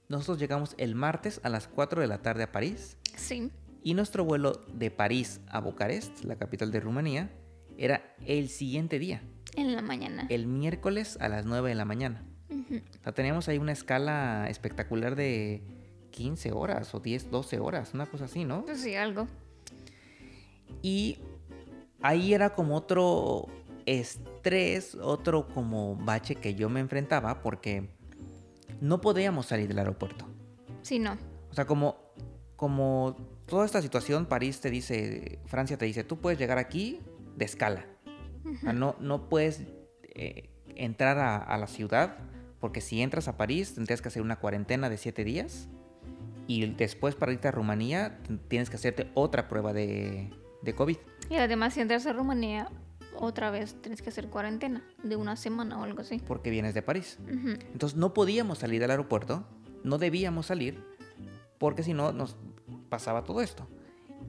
Nosotros 0.08 0.38
llegamos 0.38 0.74
el 0.78 0.94
martes 0.94 1.40
a 1.42 1.48
las 1.48 1.68
4 1.68 2.00
de 2.00 2.06
la 2.06 2.22
tarde 2.22 2.44
a 2.44 2.52
París. 2.52 2.96
Sí. 3.16 3.50
Y 3.82 3.94
nuestro 3.94 4.24
vuelo 4.24 4.60
de 4.72 4.90
París 4.90 5.40
a 5.48 5.60
Bucarest, 5.60 6.24
la 6.24 6.36
capital 6.36 6.70
de 6.72 6.80
Rumanía, 6.80 7.30
era 7.78 8.14
el 8.26 8.48
siguiente 8.48 8.98
día, 8.98 9.22
En 9.54 9.74
la 9.74 9.82
mañana. 9.82 10.26
el 10.30 10.46
miércoles 10.46 11.18
a 11.20 11.28
las 11.28 11.44
9 11.46 11.68
de 11.68 11.74
la 11.74 11.84
mañana. 11.84 12.24
Ujú. 12.50 12.76
O 12.76 13.02
sea, 13.02 13.12
teníamos 13.12 13.48
ahí 13.48 13.58
una 13.58 13.72
escala 13.72 14.46
espectacular 14.48 15.14
de 15.16 15.62
15 16.10 16.52
horas 16.52 16.94
o 16.94 17.00
10, 17.00 17.30
12 17.30 17.58
horas, 17.60 17.92
una 17.94 18.06
cosa 18.06 18.24
así, 18.24 18.44
¿no? 18.44 18.64
Pues 18.64 18.80
sí, 18.80 18.94
algo. 18.94 19.28
Y 20.82 21.18
ahí 22.00 22.34
era 22.34 22.54
como 22.54 22.76
otro 22.76 23.46
estrés, 23.86 24.94
otro 24.96 25.48
como 25.48 25.96
bache 25.96 26.34
que 26.36 26.54
yo 26.54 26.68
me 26.68 26.80
enfrentaba 26.80 27.40
porque 27.40 27.90
no 28.80 29.00
podíamos 29.00 29.46
salir 29.46 29.68
del 29.68 29.78
aeropuerto. 29.78 30.26
Sí, 30.82 30.98
no. 30.98 31.16
O 31.50 31.54
sea, 31.54 31.66
como, 31.66 31.96
como 32.56 33.16
toda 33.46 33.64
esta 33.64 33.82
situación, 33.82 34.26
París 34.26 34.60
te 34.60 34.70
dice, 34.70 35.38
Francia 35.46 35.76
te 35.76 35.86
dice, 35.86 36.04
tú 36.04 36.18
puedes 36.18 36.38
llegar 36.38 36.58
aquí 36.58 37.00
de 37.36 37.44
escala. 37.44 37.86
O 38.44 38.60
sea, 38.60 38.72
no, 38.72 38.94
no 39.00 39.28
puedes 39.28 39.62
eh, 40.02 40.50
entrar 40.76 41.18
a, 41.18 41.36
a 41.36 41.58
la 41.58 41.66
ciudad 41.66 42.18
porque 42.60 42.80
si 42.80 43.02
entras 43.02 43.28
a 43.28 43.36
París 43.36 43.74
tendrías 43.74 44.00
que 44.00 44.08
hacer 44.08 44.22
una 44.22 44.36
cuarentena 44.36 44.88
de 44.88 44.96
siete 44.96 45.24
días 45.24 45.68
Y 46.46 46.66
después 46.66 47.14
para 47.14 47.32
irte 47.32 47.48
a 47.48 47.50
Rumanía 47.50 48.18
tienes 48.48 48.70
que 48.70 48.76
hacerte 48.76 49.10
otra 49.14 49.48
prueba 49.48 49.72
de, 49.72 50.30
de 50.62 50.74
COVID. 50.74 50.96
Y 51.28 51.34
además 51.36 51.74
si 51.74 51.80
entras 51.80 52.06
a 52.06 52.12
Rumanía, 52.12 52.68
otra 53.18 53.50
vez 53.50 53.74
tienes 53.80 54.02
que 54.02 54.10
hacer 54.10 54.28
cuarentena 54.28 54.82
de 55.02 55.16
una 55.16 55.36
semana 55.36 55.78
o 55.78 55.84
algo 55.84 56.00
así. 56.00 56.20
Porque 56.26 56.50
vienes 56.50 56.74
de 56.74 56.82
París. 56.82 57.18
Entonces 57.26 57.96
no 57.96 58.14
podíamos 58.14 58.58
salir 58.58 58.80
del 58.80 58.90
aeropuerto, 58.90 59.46
no 59.84 59.98
debíamos 59.98 60.46
salir, 60.46 60.82
porque 61.58 61.82
si 61.82 61.94
no 61.94 62.12
nos 62.12 62.36
pasaba 62.88 63.24
todo 63.24 63.40
esto. 63.40 63.68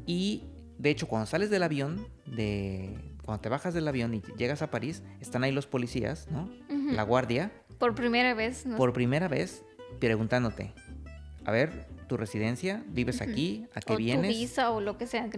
Y 0.06 0.44
de 0.78 0.90
hecho, 0.90 1.08
cuando 1.08 1.26
sales 1.26 1.50
del 1.50 1.64
avión, 1.64 2.08
de, 2.26 2.98
cuando 3.26 3.42
te 3.42 3.50
bajas 3.50 3.74
del 3.74 3.88
avión 3.88 4.14
y 4.14 4.22
llegas 4.38 4.62
a 4.62 4.70
París, 4.70 5.04
están 5.20 5.44
ahí 5.44 5.52
los 5.52 5.68
policías, 5.68 6.28
¿no? 6.30 6.50
La 6.92 7.04
guardia. 7.04 7.52
Por 7.80 7.96
primera 7.96 8.34
vez. 8.34 8.66
Por 8.78 8.94
primera 8.94 9.28
vez, 9.28 9.64
preguntándote, 10.00 10.74
a 11.46 11.52
ver, 11.52 11.88
tu 12.08 12.18
residencia, 12.18 12.84
vives 12.88 13.22
aquí, 13.22 13.68
a 13.74 13.82
qué 13.82 13.94
o 13.94 13.98
vienes. 13.98 14.32
Tu 14.32 14.38
visa 14.38 14.72
o 14.72 14.82
lo 14.82 14.98
que 14.98 15.08
sea 15.08 15.30
que 15.30 15.38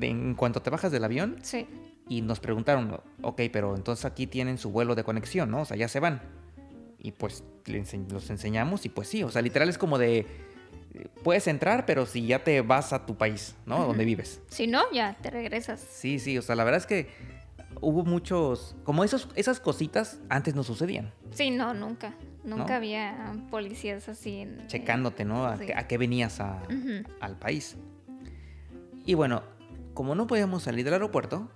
en 0.00 0.34
cuanto 0.34 0.62
te 0.62 0.70
bajas 0.70 0.92
del 0.92 1.04
avión. 1.04 1.36
Sí. 1.42 1.66
Y 2.08 2.22
nos 2.22 2.40
preguntaron, 2.40 3.00
ok, 3.22 3.42
pero 3.52 3.76
entonces 3.76 4.04
aquí 4.04 4.26
tienen 4.26 4.58
su 4.58 4.70
vuelo 4.70 4.94
de 4.94 5.04
conexión, 5.04 5.50
¿no? 5.50 5.62
O 5.62 5.64
sea, 5.64 5.76
ya 5.76 5.88
se 5.88 6.00
van. 6.00 6.22
Y 6.98 7.12
pues 7.12 7.44
los 7.66 8.30
enseñamos 8.30 8.86
y 8.86 8.88
pues 8.88 9.08
sí, 9.08 9.22
o 9.22 9.30
sea, 9.30 9.42
literal 9.42 9.68
es 9.68 9.78
como 9.78 9.98
de 9.98 10.26
puedes 11.22 11.46
entrar, 11.46 11.86
pero 11.86 12.06
si 12.06 12.26
ya 12.26 12.42
te 12.42 12.60
vas 12.60 12.92
a 12.92 13.06
tu 13.06 13.16
país, 13.16 13.54
¿no? 13.66 13.86
Donde 13.86 14.04
vives. 14.04 14.40
Si 14.48 14.66
no, 14.66 14.82
ya 14.92 15.14
te 15.20 15.30
regresas. 15.30 15.80
Sí, 15.80 16.18
sí, 16.18 16.38
o 16.38 16.42
sea, 16.42 16.56
la 16.56 16.64
verdad 16.64 16.80
es 16.80 16.86
que 16.86 17.08
hubo 17.80 18.04
muchos, 18.04 18.76
como 18.84 19.04
esos, 19.04 19.28
esas 19.34 19.60
cositas 19.60 20.20
antes 20.28 20.54
no 20.54 20.62
sucedían. 20.62 21.12
Sí, 21.30 21.50
no, 21.50 21.74
nunca. 21.74 22.14
Nunca 22.44 22.76
había 22.76 23.34
policías 23.50 24.08
así. 24.08 24.38
En, 24.38 24.66
Checándote, 24.68 25.24
¿no? 25.24 25.44
A, 25.44 25.58
qué 25.58 25.98
venías 25.98 26.40
al 26.40 27.38
país. 27.38 27.76
Y 29.04 29.14
bueno, 29.14 29.42
como 29.92 30.14
no 30.14 30.26
podíamos 30.26 30.62
salir 30.62 30.84
del 30.84 30.94
aeropuerto, 30.94 31.50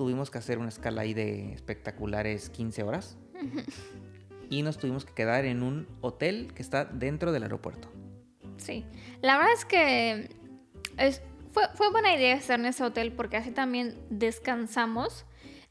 tuvimos 0.00 0.30
que 0.30 0.38
hacer 0.38 0.56
una 0.56 0.70
escala 0.70 1.02
ahí 1.02 1.12
de 1.12 1.52
espectaculares 1.52 2.48
15 2.48 2.84
horas. 2.84 3.18
Y 4.48 4.62
nos 4.62 4.78
tuvimos 4.78 5.04
que 5.04 5.12
quedar 5.12 5.44
en 5.44 5.62
un 5.62 5.86
hotel 6.00 6.54
que 6.54 6.62
está 6.62 6.86
dentro 6.86 7.32
del 7.32 7.42
aeropuerto. 7.42 7.92
Sí, 8.56 8.86
la 9.20 9.36
verdad 9.36 9.52
es 9.52 9.66
que 9.66 10.30
es, 10.96 11.20
fue, 11.52 11.64
fue 11.74 11.90
buena 11.90 12.14
idea 12.14 12.34
estar 12.34 12.58
en 12.58 12.64
ese 12.64 12.82
hotel 12.82 13.12
porque 13.12 13.36
así 13.36 13.50
también 13.50 13.94
descansamos. 14.08 15.26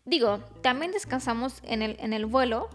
Digo, 0.05 0.37
también 0.61 0.91
descansamos 0.91 1.63
en 1.63 1.81
el, 1.81 1.97
en 1.99 2.13
el 2.13 2.27
vuelo, 2.27 2.69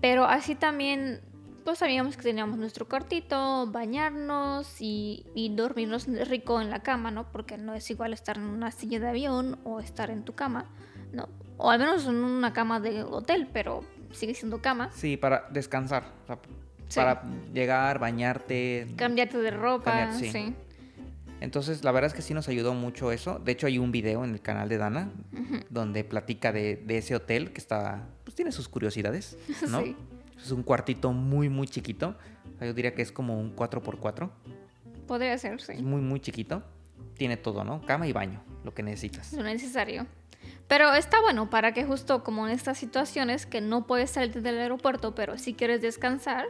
pero 0.00 0.24
así 0.24 0.54
también 0.54 1.20
pues 1.64 1.78
sabíamos 1.78 2.16
que 2.16 2.22
teníamos 2.22 2.58
nuestro 2.58 2.86
cuartito, 2.86 3.66
bañarnos 3.66 4.80
y, 4.80 5.24
y, 5.34 5.54
dormirnos 5.54 6.06
rico 6.28 6.60
en 6.60 6.70
la 6.70 6.82
cama, 6.82 7.10
¿no? 7.10 7.30
Porque 7.32 7.56
no 7.56 7.74
es 7.74 7.90
igual 7.90 8.12
estar 8.12 8.36
en 8.36 8.44
una 8.44 8.70
silla 8.70 9.00
de 9.00 9.08
avión 9.08 9.58
o 9.64 9.80
estar 9.80 10.10
en 10.10 10.24
tu 10.24 10.34
cama, 10.34 10.66
¿no? 11.12 11.28
O 11.56 11.70
al 11.70 11.78
menos 11.78 12.06
en 12.06 12.16
una 12.16 12.52
cama 12.52 12.80
de 12.80 13.02
hotel, 13.02 13.48
pero 13.52 13.84
sigue 14.12 14.34
siendo 14.34 14.60
cama. 14.60 14.90
Sí, 14.94 15.16
para 15.16 15.48
descansar. 15.50 16.04
Para 16.94 17.22
llegar, 17.52 17.98
bañarte. 17.98 18.86
Cambiarte 18.96 19.38
de 19.38 19.50
ropa, 19.50 20.12
sí. 20.12 20.54
Entonces, 21.40 21.84
la 21.84 21.92
verdad 21.92 22.08
es 22.08 22.14
que 22.14 22.22
sí 22.22 22.32
nos 22.32 22.48
ayudó 22.48 22.74
mucho 22.74 23.12
eso. 23.12 23.38
De 23.38 23.52
hecho, 23.52 23.66
hay 23.66 23.78
un 23.78 23.92
video 23.92 24.24
en 24.24 24.32
el 24.32 24.40
canal 24.40 24.68
de 24.68 24.78
Dana 24.78 25.10
donde 25.70 26.04
platica 26.04 26.52
de, 26.52 26.82
ese 26.88 27.14
hotel 27.14 27.52
que 27.52 27.60
está, 27.60 28.06
pues 28.24 28.34
tiene 28.34 28.52
sus 28.52 28.68
curiosidades, 28.68 29.36
¿no? 29.68 29.82
Sí. 29.82 29.96
Es 30.44 30.50
un 30.50 30.62
cuartito 30.62 31.10
muy, 31.12 31.48
muy 31.48 31.66
chiquito. 31.66 32.16
yo 32.60 32.74
diría 32.74 32.94
que 32.94 33.00
es 33.00 33.10
como 33.10 33.40
un 33.40 33.56
4x4. 33.56 34.30
Podría 35.06 35.38
ser, 35.38 35.60
sí. 35.62 35.72
Es 35.72 35.82
muy, 35.82 36.02
muy 36.02 36.20
chiquito. 36.20 36.62
Tiene 37.16 37.38
todo, 37.38 37.64
¿no? 37.64 37.80
Cama 37.86 38.06
y 38.06 38.12
baño, 38.12 38.42
lo 38.62 38.74
que 38.74 38.82
necesitas. 38.82 39.32
Lo 39.32 39.42
necesario. 39.42 40.06
Pero 40.68 40.92
está 40.92 41.20
bueno 41.22 41.48
para 41.48 41.72
que 41.72 41.86
justo 41.86 42.22
como 42.22 42.46
en 42.46 42.52
estas 42.52 42.76
situaciones 42.76 43.46
que 43.46 43.62
no 43.62 43.86
puedes 43.86 44.10
salir 44.10 44.42
del 44.42 44.58
aeropuerto, 44.58 45.14
pero 45.14 45.38
si 45.38 45.54
quieres 45.54 45.80
descansar, 45.80 46.44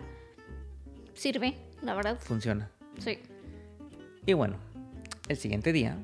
sirve, 1.13 1.55
la 1.81 1.95
verdad. 1.95 2.19
Funciona. 2.19 2.71
Sí. 2.99 3.21
Y 4.27 4.33
bueno, 4.33 4.57
el 5.29 5.37
siguiente 5.37 5.73
día, 5.73 5.97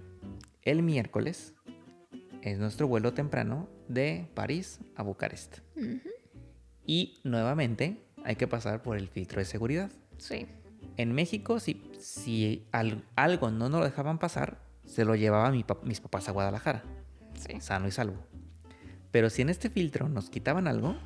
el 0.63 0.85
miércoles, 0.85 1.55
es 2.43 2.59
nuestro 2.59 2.87
vuelo 2.87 3.15
temprano 3.15 3.69
de 3.89 4.29
París 4.35 4.79
a 4.95 5.03
Bucarest. 5.03 5.59
Y 6.91 7.21
nuevamente 7.23 8.03
hay 8.25 8.35
que 8.35 8.49
pasar 8.49 8.83
por 8.83 8.97
el 8.97 9.07
filtro 9.07 9.39
de 9.39 9.45
seguridad. 9.45 9.93
Sí. 10.19 10.49
En 10.97 11.13
México, 11.13 11.61
si, 11.61 11.81
si 12.01 12.67
algo 12.73 13.53
no 13.53 13.69
nos 13.69 13.79
lo 13.79 13.85
dejaban 13.85 14.19
pasar, 14.19 14.61
se 14.87 15.05
lo 15.05 15.15
llevaba 15.15 15.53
mis 15.53 16.01
papás 16.01 16.29
a 16.29 16.33
Guadalajara. 16.33 16.83
Sí. 17.35 17.61
Sano 17.61 17.87
y 17.87 17.93
salvo. 17.93 18.17
Pero 19.13 19.31
si 19.31 19.43
en 19.43 19.51
este 19.51 19.71
filtro 19.71 20.09
nos 20.09 20.31
quitaban 20.31 20.67
algo, 20.67 20.97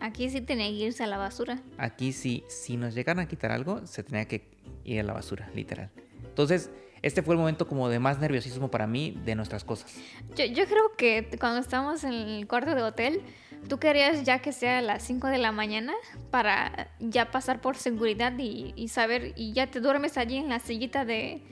Aquí 0.00 0.30
sí 0.30 0.40
tenía 0.40 0.68
que 0.68 0.86
irse 0.86 1.04
a 1.04 1.06
la 1.06 1.18
basura. 1.18 1.62
Aquí 1.76 2.14
sí, 2.14 2.42
si 2.48 2.78
nos 2.78 2.94
llegan 2.94 3.18
a 3.18 3.28
quitar 3.28 3.52
algo, 3.52 3.86
se 3.86 4.02
tenía 4.02 4.24
que 4.24 4.56
ir 4.84 5.00
a 5.00 5.02
la 5.02 5.12
basura, 5.12 5.50
literal. 5.54 5.90
Entonces, 6.24 6.70
este 7.02 7.22
fue 7.22 7.34
el 7.34 7.40
momento 7.40 7.66
como 7.66 7.88
de 7.88 7.98
más 7.98 8.20
nerviosismo 8.20 8.70
para 8.70 8.86
mí 8.86 9.20
de 9.24 9.34
nuestras 9.34 9.64
cosas. 9.64 9.92
Yo, 10.36 10.64
creo 10.66 10.92
que 10.96 11.28
cuando 11.38 11.60
estábamos 11.60 12.04
en 12.04 12.12
el 12.12 12.46
cuarto 12.46 12.76
de 12.76 12.82
hotel, 12.82 13.22
tú 13.68 13.78
querías 13.78 14.24
ya 14.24 14.40
que 14.40 14.52
sea 14.52 14.78
a 14.78 14.82
las 14.82 15.02
5 15.04 15.28
de 15.28 15.38
la 15.38 15.52
mañana 15.52 15.92
para 16.30 16.88
ya 17.00 17.30
pasar 17.30 17.60
por 17.60 17.76
seguridad 17.76 18.32
y, 18.38 18.72
y, 18.76 18.88
saber, 18.88 19.32
y 19.36 19.52
ya 19.52 19.70
te 19.70 19.80
duermes 19.80 20.18
allí 20.18 20.36
en 20.36 20.48
la 20.48 20.58
sillita 20.60 21.04
de... 21.04 21.42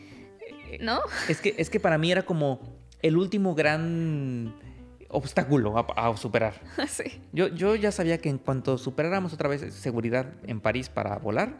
¿No? 0.81 1.01
Es 1.29 1.41
que, 1.41 1.55
es 1.59 1.69
que 1.69 1.81
para 1.81 1.99
mí 1.99 2.13
era 2.13 2.23
como 2.23 2.61
el 3.03 3.17
último 3.17 3.55
gran 3.55 4.55
obstáculo 5.09 5.77
a, 5.77 6.17
superar. 6.17 6.55
Sí. 6.89 7.21
Yo, 7.33 7.49
yo 7.49 7.75
ya 7.75 7.93
sabía 7.93 8.19
que 8.19 8.29
en 8.29 8.39
cuanto 8.39 8.79
superáramos 8.79 9.33
otra 9.33 9.49
vez 9.49 9.75
seguridad 9.75 10.33
en 10.47 10.61
París 10.61 10.89
para 10.89 11.19
volar, 11.19 11.59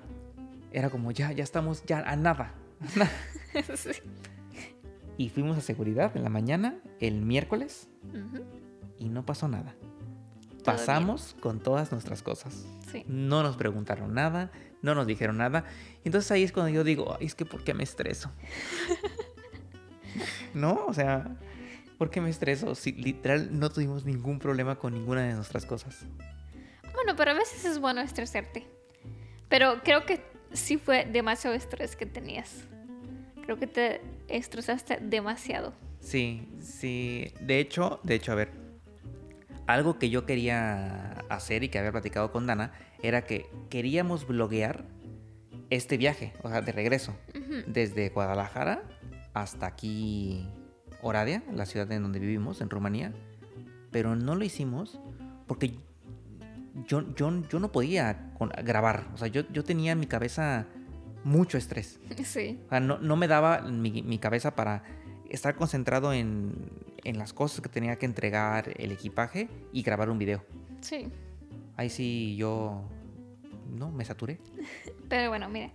era 0.73 0.91
como 0.91 1.11
ya, 1.11 1.33
ya 1.33 1.45
estamos 1.45 1.85
ya 1.85 2.01
a 2.01 2.17
nada. 2.17 2.55
sí. 3.75 3.91
Y 5.17 5.29
fuimos 5.29 5.59
a 5.59 5.61
seguridad 5.61 6.17
en 6.17 6.23
la 6.23 6.31
mañana, 6.31 6.79
el 7.01 7.21
miércoles, 7.21 7.89
y 8.97 9.09
no 9.09 9.27
pasó 9.27 9.49
nada. 9.49 9.75
Pasamos 10.65 11.37
con 11.41 11.61
todas 11.61 11.93
nuestras 11.93 12.23
cosas. 12.23 12.65
Sí. 12.91 13.05
No 13.07 13.43
nos 13.43 13.57
preguntaron 13.57 14.15
nada, 14.15 14.51
no 14.83 14.95
nos 14.95 15.07
dijeron 15.07 15.39
nada. 15.39 15.65
Entonces 16.05 16.31
ahí 16.31 16.43
es 16.43 16.53
cuando 16.53 16.71
yo 16.71 16.85
digo, 16.85 17.17
Ay, 17.19 17.27
es 17.27 17.35
que 17.35 17.45
¿por 17.45 17.65
qué 17.65 17.75
me 17.75 17.83
estreso? 17.83 18.31
¿No? 20.55 20.85
O 20.87 20.95
sea, 20.95 21.37
¿Por 22.01 22.09
qué 22.09 22.23
me 22.23 22.31
estreso? 22.31 22.75
Si 22.75 22.93
literal 22.93 23.61
no 23.61 23.69
tuvimos 23.69 24.07
ningún 24.07 24.39
problema 24.39 24.77
con 24.77 24.95
ninguna 24.95 25.23
de 25.23 25.35
nuestras 25.35 25.67
cosas. 25.67 26.07
Bueno, 26.95 27.15
pero 27.15 27.33
a 27.33 27.35
veces 27.35 27.67
es 27.67 27.79
bueno 27.79 28.01
estresarte. 28.01 28.67
Pero 29.51 29.83
creo 29.85 30.07
que 30.07 30.23
sí 30.51 30.79
fue 30.79 31.05
demasiado 31.05 31.55
estrés 31.55 31.97
que 31.97 32.07
tenías. 32.07 32.65
Creo 33.43 33.59
que 33.59 33.67
te 33.67 34.01
estresaste 34.29 34.97
demasiado. 35.03 35.75
Sí, 36.01 36.49
sí. 36.63 37.35
De 37.39 37.59
hecho, 37.61 38.01
de 38.03 38.15
hecho, 38.15 38.33
a 38.33 38.37
ver. 38.37 38.51
Algo 39.71 39.99
que 39.99 40.11
yo 40.11 40.27
quería 40.27 41.13
hacer 41.29 41.63
y 41.63 41.69
que 41.69 41.79
había 41.79 41.93
platicado 41.93 42.33
con 42.33 42.47
Dana 42.47 42.73
era 43.03 43.23
que 43.23 43.49
queríamos 43.69 44.27
bloguear 44.27 44.85
este 45.71 45.97
viaje, 45.97 46.33
o 46.43 46.49
sea, 46.49 46.61
de 46.61 46.73
regreso, 46.73 47.17
desde 47.69 48.09
Guadalajara 48.09 48.83
hasta 49.33 49.67
aquí 49.67 50.49
Oradea, 51.03 51.45
la 51.53 51.67
ciudad 51.67 51.91
en 51.93 52.03
donde 52.03 52.19
vivimos, 52.19 52.61
en 52.61 52.69
Rumanía, 52.69 53.13
pero 53.93 54.17
no 54.17 54.35
lo 54.35 54.45
hicimos 54.45 55.01
porque 55.47 55.79
yo, 56.87 57.15
yo, 57.15 57.43
yo 57.49 57.61
no 57.61 57.71
podía 57.71 58.33
grabar. 58.65 59.07
O 59.15 59.19
sea, 59.19 59.29
yo, 59.29 59.43
yo 59.53 59.65
tenía 59.65 59.93
en 59.93 60.01
mi 60.01 60.07
cabeza 60.07 60.67
mucho 61.25 61.59
estrés. 61.59 62.01
Sí. 62.25 62.61
O 62.67 62.71
sea, 62.71 62.81
no, 62.81 62.99
no 62.99 63.17
me 63.17 63.29
daba 63.29 63.63
mi, 63.63 64.03
mi, 64.03 64.19
cabeza 64.19 64.55
para 64.55 64.83
estar 65.29 65.55
concentrado 65.55 66.13
en, 66.13 66.71
en, 67.05 67.19
las 67.19 67.33
cosas 67.33 67.61
que 67.61 67.69
tenía 67.69 67.97
que 67.97 68.07
entregar, 68.07 68.73
el 68.77 68.93
equipaje 68.93 69.49
y 69.73 69.83
grabar 69.83 70.11
un 70.11 70.19
video. 70.19 70.45
Sí. 70.81 71.09
Ahí 71.77 71.91
sí 71.91 72.37
yo... 72.37 72.85
No, 73.71 73.91
me 73.91 74.05
saturé. 74.05 74.41
Pero 75.09 75.29
bueno, 75.29 75.49
mira, 75.49 75.73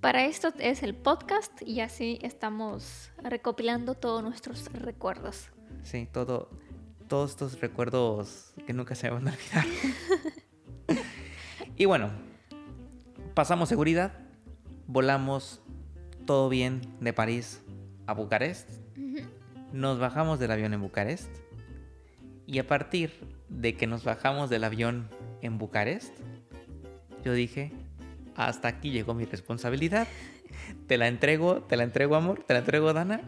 para 0.00 0.24
esto 0.24 0.52
es 0.58 0.82
el 0.82 0.94
podcast 0.94 1.62
y 1.62 1.80
así 1.80 2.18
estamos 2.22 3.10
recopilando 3.22 3.94
todos 3.94 4.22
nuestros 4.22 4.70
recuerdos. 4.72 5.50
Sí, 5.82 6.08
todo, 6.10 6.50
todos 7.08 7.30
estos 7.30 7.60
recuerdos 7.60 8.54
que 8.66 8.72
nunca 8.72 8.94
se 8.94 9.10
van 9.10 9.28
a 9.28 9.32
olvidar. 9.32 9.66
y 11.76 11.84
bueno, 11.84 12.10
pasamos 13.34 13.68
seguridad, 13.68 14.12
volamos 14.86 15.60
todo 16.26 16.48
bien 16.48 16.80
de 17.00 17.12
París 17.12 17.62
a 18.06 18.14
Bucarest, 18.14 18.68
nos 19.72 19.98
bajamos 19.98 20.38
del 20.38 20.50
avión 20.50 20.74
en 20.74 20.80
Bucarest 20.80 21.30
y 22.46 22.58
a 22.58 22.66
partir 22.66 23.12
de 23.48 23.76
que 23.76 23.86
nos 23.86 24.04
bajamos 24.04 24.50
del 24.50 24.64
avión 24.64 25.08
en 25.42 25.58
Bucarest, 25.58 26.14
yo 27.24 27.32
dije, 27.32 27.72
hasta 28.36 28.68
aquí 28.68 28.90
llegó 28.90 29.14
mi 29.14 29.24
responsabilidad. 29.24 30.06
Te 30.86 30.96
la 30.96 31.08
entrego, 31.08 31.62
te 31.62 31.76
la 31.76 31.82
entrego, 31.82 32.16
amor, 32.16 32.44
te 32.44 32.54
la 32.54 32.60
entrego, 32.60 32.92
Dana. 32.92 33.20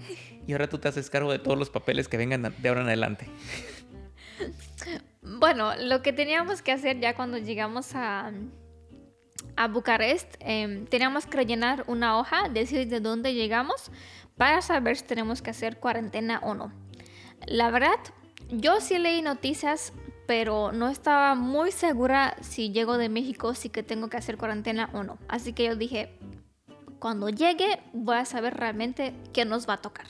Y 0.46 0.52
ahora 0.52 0.68
tú 0.68 0.78
te 0.78 0.88
haces 0.88 1.10
cargo 1.10 1.32
de 1.32 1.38
todos 1.38 1.58
los 1.58 1.70
papeles 1.70 2.08
que 2.08 2.16
vengan 2.16 2.54
de 2.56 2.68
ahora 2.68 2.82
en 2.82 2.86
adelante. 2.86 3.26
Bueno, 5.22 5.72
lo 5.76 6.00
que 6.02 6.12
teníamos 6.12 6.62
que 6.62 6.72
hacer 6.72 7.00
ya 7.00 7.14
cuando 7.14 7.38
llegamos 7.38 7.94
a, 7.94 8.32
a 9.56 9.68
Bucarest, 9.68 10.36
em, 10.40 10.86
teníamos 10.86 11.26
que 11.26 11.36
rellenar 11.36 11.84
una 11.86 12.18
hoja, 12.18 12.48
decir 12.48 12.88
de 12.88 13.00
dónde 13.00 13.34
llegamos, 13.34 13.90
para 14.38 14.62
saber 14.62 14.96
si 14.96 15.04
tenemos 15.04 15.42
que 15.42 15.50
hacer 15.50 15.78
cuarentena 15.78 16.40
o 16.42 16.54
no. 16.54 16.72
La 17.46 17.70
verdad, 17.70 17.98
yo 18.50 18.80
sí 18.80 18.98
leí 18.98 19.20
noticias, 19.20 19.92
pero 20.26 20.72
no 20.72 20.88
estaba 20.88 21.34
muy 21.34 21.72
segura 21.72 22.36
si 22.40 22.70
llego 22.70 22.96
de 22.96 23.08
México, 23.08 23.54
si 23.54 23.68
que 23.68 23.82
tengo 23.82 24.08
que 24.08 24.16
hacer 24.16 24.38
cuarentena 24.38 24.88
o 24.94 25.02
no. 25.02 25.18
Así 25.28 25.52
que 25.52 25.64
yo 25.64 25.76
dije, 25.76 26.18
cuando 26.98 27.28
llegue 27.28 27.82
voy 27.92 28.16
a 28.16 28.24
saber 28.24 28.54
realmente 28.54 29.14
qué 29.32 29.44
nos 29.44 29.68
va 29.68 29.74
a 29.74 29.82
tocar. 29.82 30.06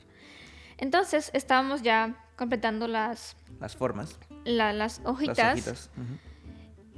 Entonces 0.77 1.31
estábamos 1.35 1.83
ya 1.83 2.25
completando 2.37 2.87
las... 2.87 3.37
Las 3.59 3.77
formas. 3.77 4.19
las 4.45 5.01
hojitas. 5.05 5.91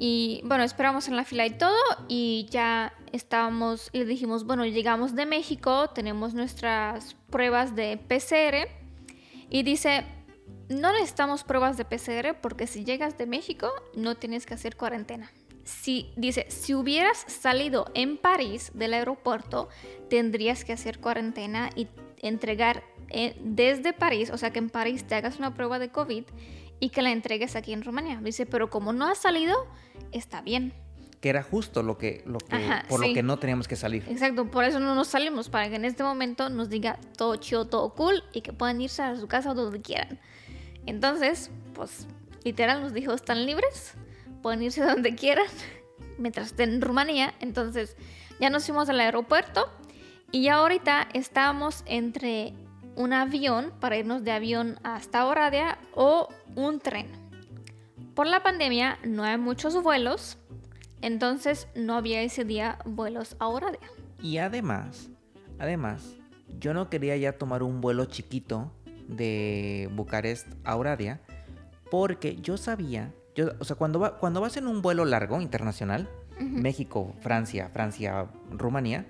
Y 0.02 0.40
bueno, 0.46 0.64
esperamos 0.64 1.08
en 1.08 1.16
la 1.16 1.26
fila 1.26 1.44
y 1.44 1.50
todo 1.50 1.76
y 2.08 2.46
ya 2.50 2.94
estábamos 3.12 3.90
le 3.92 4.06
dijimos, 4.06 4.46
bueno, 4.46 4.64
llegamos 4.64 5.14
de 5.14 5.26
México, 5.26 5.90
tenemos 5.90 6.32
nuestras 6.32 7.16
pruebas 7.28 7.76
de 7.76 7.98
PCR 7.98 8.66
y 9.50 9.62
dice, 9.62 10.06
no 10.70 10.90
necesitamos 10.94 11.44
pruebas 11.44 11.76
de 11.76 11.84
PCR 11.84 12.34
porque 12.40 12.66
si 12.66 12.82
llegas 12.82 13.18
de 13.18 13.26
México 13.26 13.70
no 13.94 14.16
tienes 14.16 14.46
que 14.46 14.54
hacer 14.54 14.74
cuarentena. 14.74 15.30
Si, 15.64 16.10
dice, 16.16 16.46
si 16.48 16.74
hubieras 16.74 17.18
salido 17.28 17.90
en 17.92 18.16
París 18.16 18.70
del 18.72 18.94
aeropuerto, 18.94 19.68
tendrías 20.08 20.64
que 20.64 20.72
hacer 20.72 20.98
cuarentena 20.98 21.68
y 21.76 21.88
entregar 22.22 22.84
eh, 23.10 23.36
desde 23.44 23.92
París, 23.92 24.30
o 24.30 24.38
sea 24.38 24.50
que 24.50 24.60
en 24.60 24.70
París 24.70 25.04
te 25.04 25.14
hagas 25.14 25.38
una 25.38 25.52
prueba 25.52 25.78
de 25.78 25.90
COVID 25.90 26.24
y 26.80 26.88
que 26.88 27.02
la 27.02 27.12
entregues 27.12 27.54
aquí 27.54 27.72
en 27.72 27.84
Rumanía. 27.84 28.18
Dice, 28.22 28.46
pero 28.46 28.70
como 28.70 28.92
no 28.92 29.06
has 29.06 29.18
salido, 29.18 29.66
está 30.12 30.40
bien. 30.40 30.72
Que 31.20 31.28
era 31.28 31.42
justo 31.42 31.82
lo 31.82 31.98
que, 31.98 32.22
lo 32.24 32.38
que 32.38 32.56
por 32.88 33.06
lo 33.06 33.12
que 33.12 33.22
no 33.22 33.38
teníamos 33.38 33.68
que 33.68 33.76
salir. 33.76 34.02
Exacto, 34.08 34.50
por 34.50 34.64
eso 34.64 34.80
no 34.80 34.94
nos 34.94 35.08
salimos, 35.08 35.50
para 35.50 35.68
que 35.68 35.76
en 35.76 35.84
este 35.84 36.02
momento 36.02 36.48
nos 36.48 36.70
diga 36.70 36.98
todo 37.18 37.36
chido, 37.36 37.66
todo 37.66 37.94
cool 37.94 38.24
y 38.32 38.40
que 38.40 38.54
puedan 38.54 38.80
irse 38.80 39.02
a 39.02 39.14
su 39.16 39.28
casa 39.28 39.50
o 39.50 39.54
donde 39.54 39.82
quieran. 39.82 40.18
Entonces, 40.86 41.50
pues 41.74 42.06
literal 42.42 42.80
nos 42.80 42.94
dijo, 42.94 43.12
están 43.12 43.44
libres, 43.44 43.94
pueden 44.42 44.62
irse 44.62 44.82
donde 44.84 45.14
quieran 45.14 45.46
mientras 46.16 46.48
estén 46.48 46.70
en 46.70 46.80
Rumanía. 46.80 47.34
Entonces 47.40 47.96
ya 48.40 48.48
nos 48.48 48.64
fuimos 48.64 48.88
al 48.88 49.00
aeropuerto 49.00 49.70
y 50.32 50.44
ya 50.44 50.54
ahorita 50.54 51.08
estamos 51.12 51.82
entre 51.84 52.54
un 53.00 53.14
avión 53.14 53.72
para 53.80 53.96
irnos 53.96 54.24
de 54.24 54.30
avión 54.30 54.78
hasta 54.82 55.26
Oradea 55.26 55.78
o 55.94 56.28
un 56.54 56.80
tren. 56.80 57.06
Por 58.14 58.26
la 58.26 58.42
pandemia 58.42 58.98
no 59.04 59.24
hay 59.24 59.38
muchos 59.38 59.82
vuelos, 59.82 60.36
entonces 61.00 61.66
no 61.74 61.94
había 61.94 62.20
ese 62.20 62.44
día 62.44 62.78
vuelos 62.84 63.36
a 63.38 63.48
Oradea. 63.48 63.88
Y 64.22 64.36
además, 64.36 65.08
además, 65.58 66.14
yo 66.58 66.74
no 66.74 66.90
quería 66.90 67.16
ya 67.16 67.32
tomar 67.32 67.62
un 67.62 67.80
vuelo 67.80 68.04
chiquito 68.04 68.70
de 69.08 69.88
Bucarest 69.92 70.48
a 70.64 70.76
Oradea 70.76 71.20
porque 71.90 72.36
yo 72.36 72.58
sabía, 72.58 73.14
yo, 73.34 73.52
o 73.60 73.64
sea, 73.64 73.76
cuando, 73.76 73.98
va, 73.98 74.18
cuando 74.18 74.42
vas 74.42 74.58
en 74.58 74.66
un 74.66 74.82
vuelo 74.82 75.06
largo 75.06 75.40
internacional, 75.40 76.08
México, 76.38 77.14
Francia, 77.20 77.70
Francia, 77.72 78.26
Rumanía, 78.50 79.06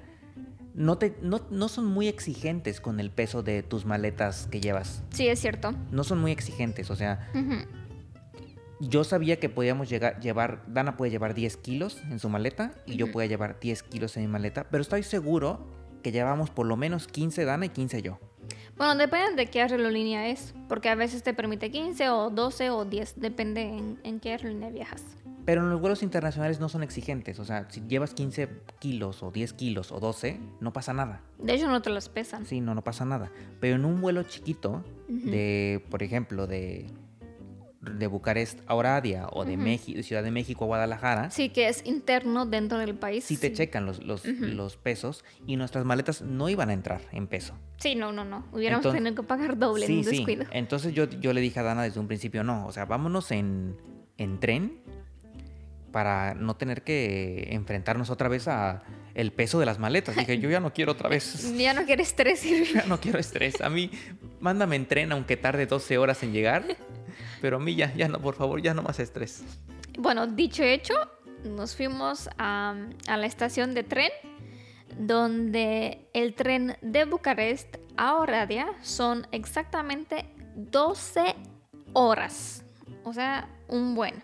no, 0.74 0.98
te, 0.98 1.16
no, 1.22 1.68
son 1.68 1.86
muy 1.86 2.08
exigentes 2.08 2.80
con 2.80 3.00
el 3.00 3.10
peso 3.10 3.42
de 3.42 3.62
tus 3.62 3.84
maletas 3.84 4.46
que 4.50 4.60
llevas. 4.60 5.02
Sí, 5.10 5.28
es 5.28 5.40
cierto. 5.40 5.72
No 5.90 6.04
son 6.04 6.20
muy 6.20 6.32
exigentes, 6.32 6.90
o 6.90 6.96
sea, 6.96 7.30
yo 8.80 9.04
sabía 9.04 9.38
que 9.38 9.48
podíamos 9.48 9.88
llegar, 9.88 10.20
llevar, 10.20 10.62
Dana 10.68 10.96
puede 10.96 11.10
llevar 11.10 11.34
10 11.34 11.56
kilos 11.58 11.98
en 12.10 12.18
su 12.18 12.28
maleta 12.28 12.72
y 12.86 12.96
yo 12.96 13.10
puedo 13.12 13.28
llevar 13.28 13.60
10 13.60 13.82
kilos 13.82 14.16
en 14.16 14.22
mi 14.22 14.28
maleta, 14.28 14.66
pero 14.70 14.80
estoy 14.80 15.02
seguro 15.02 15.66
que 16.02 16.12
llevamos 16.12 16.50
por 16.50 16.66
lo 16.66 16.76
menos 16.76 17.06
15 17.06 17.44
Dana 17.44 17.66
y 17.66 17.68
15 17.68 18.02
yo. 18.02 18.18
Bueno, 18.76 18.94
depende 18.96 19.36
de 19.36 19.50
qué 19.50 19.60
aerolínea 19.60 20.28
es, 20.28 20.54
porque 20.66 20.88
a 20.88 20.94
veces 20.94 21.22
te 21.22 21.34
permite 21.34 21.70
15 21.70 22.08
o 22.08 22.30
12 22.30 22.70
o 22.70 22.84
10, 22.86 23.20
depende 23.20 23.62
en, 23.62 24.00
en 24.02 24.20
qué 24.20 24.30
aerolínea 24.30 24.70
viajas. 24.70 25.02
Pero 25.44 25.62
en 25.62 25.70
los 25.70 25.80
vuelos 25.80 26.02
internacionales 26.02 26.60
no 26.60 26.68
son 26.68 26.82
exigentes. 26.82 27.38
O 27.38 27.44
sea, 27.44 27.66
si 27.70 27.82
llevas 27.88 28.14
15 28.14 28.48
kilos 28.78 29.22
o 29.22 29.30
10 29.30 29.52
kilos 29.54 29.92
o 29.92 30.00
12, 30.00 30.38
no 30.60 30.72
pasa 30.72 30.92
nada. 30.92 31.22
De 31.38 31.54
hecho, 31.54 31.68
no 31.68 31.82
te 31.82 31.90
los 31.90 32.08
pesan. 32.08 32.46
Sí, 32.46 32.60
no, 32.60 32.74
no 32.74 32.82
pasa 32.82 33.04
nada. 33.04 33.30
Pero 33.60 33.76
en 33.76 33.84
un 33.84 34.00
vuelo 34.00 34.22
chiquito, 34.24 34.84
de, 35.08 35.84
por 35.90 36.02
ejemplo, 36.02 36.46
de, 36.46 36.86
de 37.80 38.06
Bucarest 38.06 38.60
a 38.66 38.74
Oradea 38.74 39.28
o 39.32 39.44
de 39.44 39.78
Ciudad 40.02 40.22
de 40.22 40.30
México 40.30 40.64
a 40.64 40.66
Guadalajara. 40.66 41.30
Sí, 41.30 41.48
que 41.48 41.68
es 41.68 41.84
interno 41.86 42.46
dentro 42.46 42.78
del 42.78 42.94
país. 42.94 43.24
Sí, 43.24 43.36
te 43.36 43.52
checan 43.52 43.86
los, 43.86 44.02
los, 44.04 44.24
los, 44.24 44.76
pesos 44.76 45.24
y 45.46 45.56
nuestras 45.56 45.84
maletas 45.84 46.22
no 46.22 46.48
iban 46.48 46.70
a 46.70 46.74
entrar 46.74 47.00
en 47.12 47.26
peso. 47.26 47.54
Sí, 47.78 47.94
no, 47.94 48.12
no, 48.12 48.24
no. 48.24 48.44
Hubiéramos 48.52 48.92
tenido 48.92 49.14
que 49.14 49.22
pagar 49.22 49.58
doble 49.58 49.86
en 49.86 49.98
un 49.98 50.02
descuido. 50.02 50.44
Sí. 50.44 50.50
Entonces 50.52 50.92
yo, 50.92 51.08
yo 51.08 51.32
le 51.32 51.40
dije 51.40 51.60
a 51.60 51.62
Dana 51.62 51.82
desde 51.82 52.00
un 52.00 52.06
principio, 52.06 52.44
no, 52.44 52.66
o 52.66 52.72
sea, 52.72 52.84
vámonos 52.84 53.30
en, 53.30 53.76
en 54.18 54.38
tren 54.38 54.79
para 55.92 56.34
no 56.34 56.56
tener 56.56 56.82
que 56.82 57.48
enfrentarnos 57.50 58.10
otra 58.10 58.28
vez 58.28 58.48
a 58.48 58.82
el 59.14 59.32
peso 59.32 59.58
de 59.58 59.66
las 59.66 59.78
maletas. 59.78 60.16
Dije, 60.16 60.38
yo 60.40 60.50
ya 60.50 60.60
no 60.60 60.72
quiero 60.72 60.92
otra 60.92 61.08
vez. 61.08 61.56
Ya 61.56 61.74
no 61.74 61.84
quiero 61.84 62.02
estrés. 62.02 62.42
ya 62.74 62.84
no 62.86 63.00
quiero 63.00 63.18
estrés. 63.18 63.60
A 63.60 63.68
mí, 63.68 63.90
mándame 64.40 64.76
en 64.76 64.86
tren 64.86 65.12
aunque 65.12 65.36
tarde 65.36 65.66
12 65.66 65.98
horas 65.98 66.22
en 66.22 66.32
llegar. 66.32 66.64
Pero 67.40 67.56
a 67.56 67.60
mí 67.60 67.74
ya, 67.74 67.94
ya 67.94 68.08
no, 68.08 68.20
por 68.20 68.34
favor, 68.34 68.60
ya 68.60 68.74
no 68.74 68.82
más 68.82 69.00
estrés. 69.00 69.42
Bueno, 69.98 70.26
dicho 70.26 70.62
hecho, 70.62 70.94
nos 71.44 71.74
fuimos 71.74 72.28
a, 72.38 72.74
a 73.06 73.16
la 73.16 73.26
estación 73.26 73.74
de 73.74 73.82
tren 73.82 74.10
donde 74.98 76.08
el 76.12 76.34
tren 76.34 76.76
de 76.82 77.04
Bucarest 77.04 77.76
a 77.96 78.16
Oradea 78.16 78.74
son 78.82 79.26
exactamente 79.32 80.26
12 80.56 81.34
horas. 81.92 82.64
O 83.04 83.12
sea, 83.12 83.48
un 83.68 83.94
buen. 83.94 84.22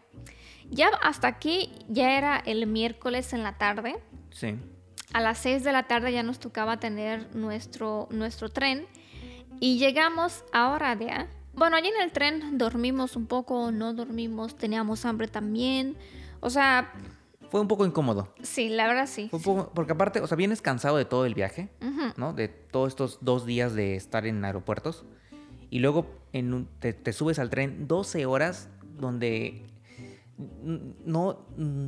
Ya 0.70 0.88
hasta 1.02 1.28
aquí 1.28 1.72
ya 1.88 2.16
era 2.16 2.38
el 2.38 2.66
miércoles 2.66 3.32
en 3.32 3.42
la 3.42 3.58
tarde. 3.58 3.96
Sí. 4.30 4.56
A 5.12 5.20
las 5.20 5.38
6 5.38 5.64
de 5.64 5.72
la 5.72 5.84
tarde 5.84 6.12
ya 6.12 6.22
nos 6.22 6.38
tocaba 6.38 6.78
tener 6.78 7.34
nuestro, 7.34 8.08
nuestro 8.10 8.48
tren 8.50 8.86
y 9.60 9.78
llegamos 9.78 10.44
a 10.52 10.70
Oradea. 10.70 11.28
Bueno, 11.54 11.76
allí 11.76 11.88
en 11.88 12.02
el 12.02 12.12
tren 12.12 12.58
dormimos 12.58 13.16
un 13.16 13.26
poco, 13.26 13.72
no 13.72 13.94
dormimos, 13.94 14.56
teníamos 14.56 15.06
hambre 15.06 15.28
también. 15.28 15.96
O 16.40 16.50
sea... 16.50 16.92
Fue 17.50 17.60
un 17.60 17.68
poco 17.68 17.86
incómodo. 17.86 18.34
Sí, 18.42 18.68
la 18.68 18.88
verdad 18.88 19.06
sí. 19.06 19.30
porque 19.74 19.92
aparte, 19.92 20.20
o 20.20 20.26
sea, 20.26 20.36
vienes 20.36 20.60
cansado 20.60 20.96
de 20.96 21.04
todo 21.04 21.24
el 21.24 21.34
viaje, 21.34 21.70
¿no? 22.16 22.32
De 22.32 22.48
todos 22.48 22.88
estos 22.88 23.18
dos 23.22 23.46
días 23.46 23.72
de 23.74 23.94
estar 23.94 24.26
en 24.26 24.44
aeropuertos. 24.44 25.04
Y 25.70 25.78
luego 25.78 26.06
en 26.32 26.66
te, 26.80 26.92
te 26.92 27.12
subes 27.12 27.38
al 27.38 27.48
tren 27.48 27.86
12 27.86 28.26
horas 28.26 28.68
donde 28.98 29.64
no, 30.38 31.46
mm, 31.56 31.86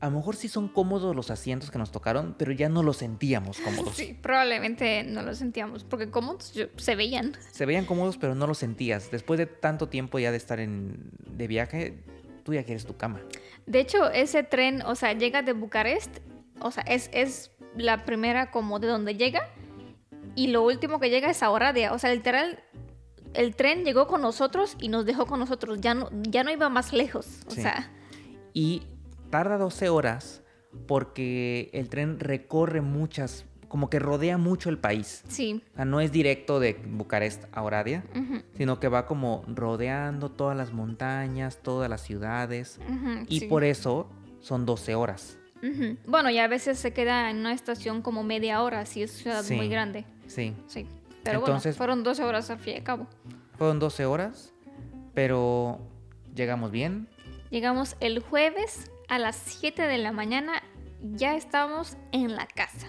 a 0.00 0.06
lo 0.06 0.16
mejor 0.16 0.36
sí 0.36 0.48
son 0.48 0.68
cómodos 0.68 1.16
los 1.16 1.30
asientos 1.30 1.70
que 1.70 1.78
nos 1.78 1.90
tocaron, 1.90 2.34
pero 2.38 2.52
ya 2.52 2.68
no 2.68 2.82
los 2.82 2.98
sentíamos 2.98 3.58
cómodos. 3.58 3.94
Sí, 3.96 4.18
probablemente 4.20 5.02
no 5.04 5.22
los 5.22 5.38
sentíamos, 5.38 5.84
porque 5.84 6.10
cómodos 6.10 6.52
se 6.76 6.96
veían. 6.96 7.32
Se 7.52 7.64
veían 7.64 7.86
cómodos, 7.86 8.18
pero 8.18 8.34
no 8.34 8.46
los 8.46 8.58
sentías. 8.58 9.10
Después 9.10 9.38
de 9.38 9.46
tanto 9.46 9.88
tiempo 9.88 10.18
ya 10.18 10.30
de 10.30 10.36
estar 10.36 10.60
en, 10.60 11.10
de 11.26 11.46
viaje, 11.46 12.04
tú 12.42 12.52
ya 12.52 12.64
quieres 12.64 12.84
tu 12.84 12.96
cama. 12.96 13.22
De 13.66 13.80
hecho, 13.80 14.10
ese 14.10 14.42
tren, 14.42 14.82
o 14.82 14.94
sea, 14.94 15.14
llega 15.14 15.42
de 15.42 15.54
Bucarest, 15.54 16.18
o 16.60 16.70
sea, 16.70 16.82
es, 16.82 17.08
es 17.12 17.50
la 17.76 18.04
primera 18.04 18.50
como 18.50 18.78
de 18.78 18.88
donde 18.88 19.16
llega, 19.16 19.48
y 20.34 20.48
lo 20.48 20.62
último 20.62 21.00
que 21.00 21.10
llega 21.10 21.30
es 21.30 21.42
a 21.42 21.50
Oradea. 21.50 21.92
O 21.92 21.98
sea, 21.98 22.12
literal, 22.12 22.62
el 23.34 23.56
tren 23.56 23.84
llegó 23.84 24.06
con 24.06 24.22
nosotros 24.22 24.76
y 24.80 24.88
nos 24.88 25.04
dejó 25.04 25.26
con 25.26 25.40
nosotros. 25.40 25.80
Ya 25.80 25.94
no, 25.94 26.08
ya 26.22 26.44
no 26.44 26.50
iba 26.50 26.68
más 26.68 26.92
lejos. 26.92 27.40
O 27.46 27.50
sea. 27.50 27.90
Y 28.52 28.82
tarda 29.30 29.58
12 29.58 29.88
horas 29.88 30.42
porque 30.86 31.70
el 31.72 31.88
tren 31.88 32.18
recorre 32.18 32.80
muchas, 32.80 33.46
como 33.68 33.90
que 33.90 33.98
rodea 33.98 34.38
mucho 34.38 34.70
el 34.70 34.78
país. 34.78 35.24
Sí. 35.28 35.62
O 35.72 35.76
sea, 35.76 35.84
no 35.84 36.00
es 36.00 36.12
directo 36.12 36.60
de 36.60 36.74
Bucarest 36.74 37.44
a 37.52 37.62
Oradea, 37.62 38.04
sino 38.56 38.80
que 38.80 38.88
va 38.88 39.06
como 39.06 39.44
rodeando 39.48 40.30
todas 40.30 40.56
las 40.56 40.72
montañas, 40.72 41.58
todas 41.62 41.90
las 41.90 42.02
ciudades. 42.02 42.80
y 43.28 43.46
por 43.46 43.64
eso 43.64 44.08
son 44.40 44.66
12 44.66 44.94
horas. 44.94 45.38
Bueno, 46.06 46.30
y 46.30 46.38
a 46.38 46.46
veces 46.46 46.78
se 46.78 46.92
queda 46.92 47.30
en 47.30 47.38
una 47.38 47.52
estación 47.52 48.02
como 48.02 48.22
media 48.22 48.62
hora, 48.62 48.84
si 48.84 49.02
es 49.02 49.12
ciudad 49.12 49.44
muy 49.50 49.68
grande. 49.68 50.04
Sí. 50.26 50.54
Sí. 50.66 50.86
Pero 51.24 51.40
Entonces, 51.40 51.76
fueron 51.76 52.04
12 52.04 52.22
horas 52.22 52.50
al 52.50 52.58
fin 52.58 52.74
y 52.74 52.76
al 52.76 52.82
cabo. 52.84 53.06
Fueron 53.56 53.78
12 53.78 54.04
horas, 54.04 54.52
pero 55.14 55.80
llegamos 56.34 56.70
bien. 56.70 57.08
Llegamos 57.50 57.96
el 58.00 58.20
jueves 58.20 58.90
a 59.08 59.18
las 59.18 59.36
7 59.36 59.82
de 59.82 59.98
la 59.98 60.12
mañana 60.12 60.62
ya 61.12 61.36
estábamos 61.36 61.96
en 62.12 62.34
la 62.34 62.46
casa. 62.46 62.88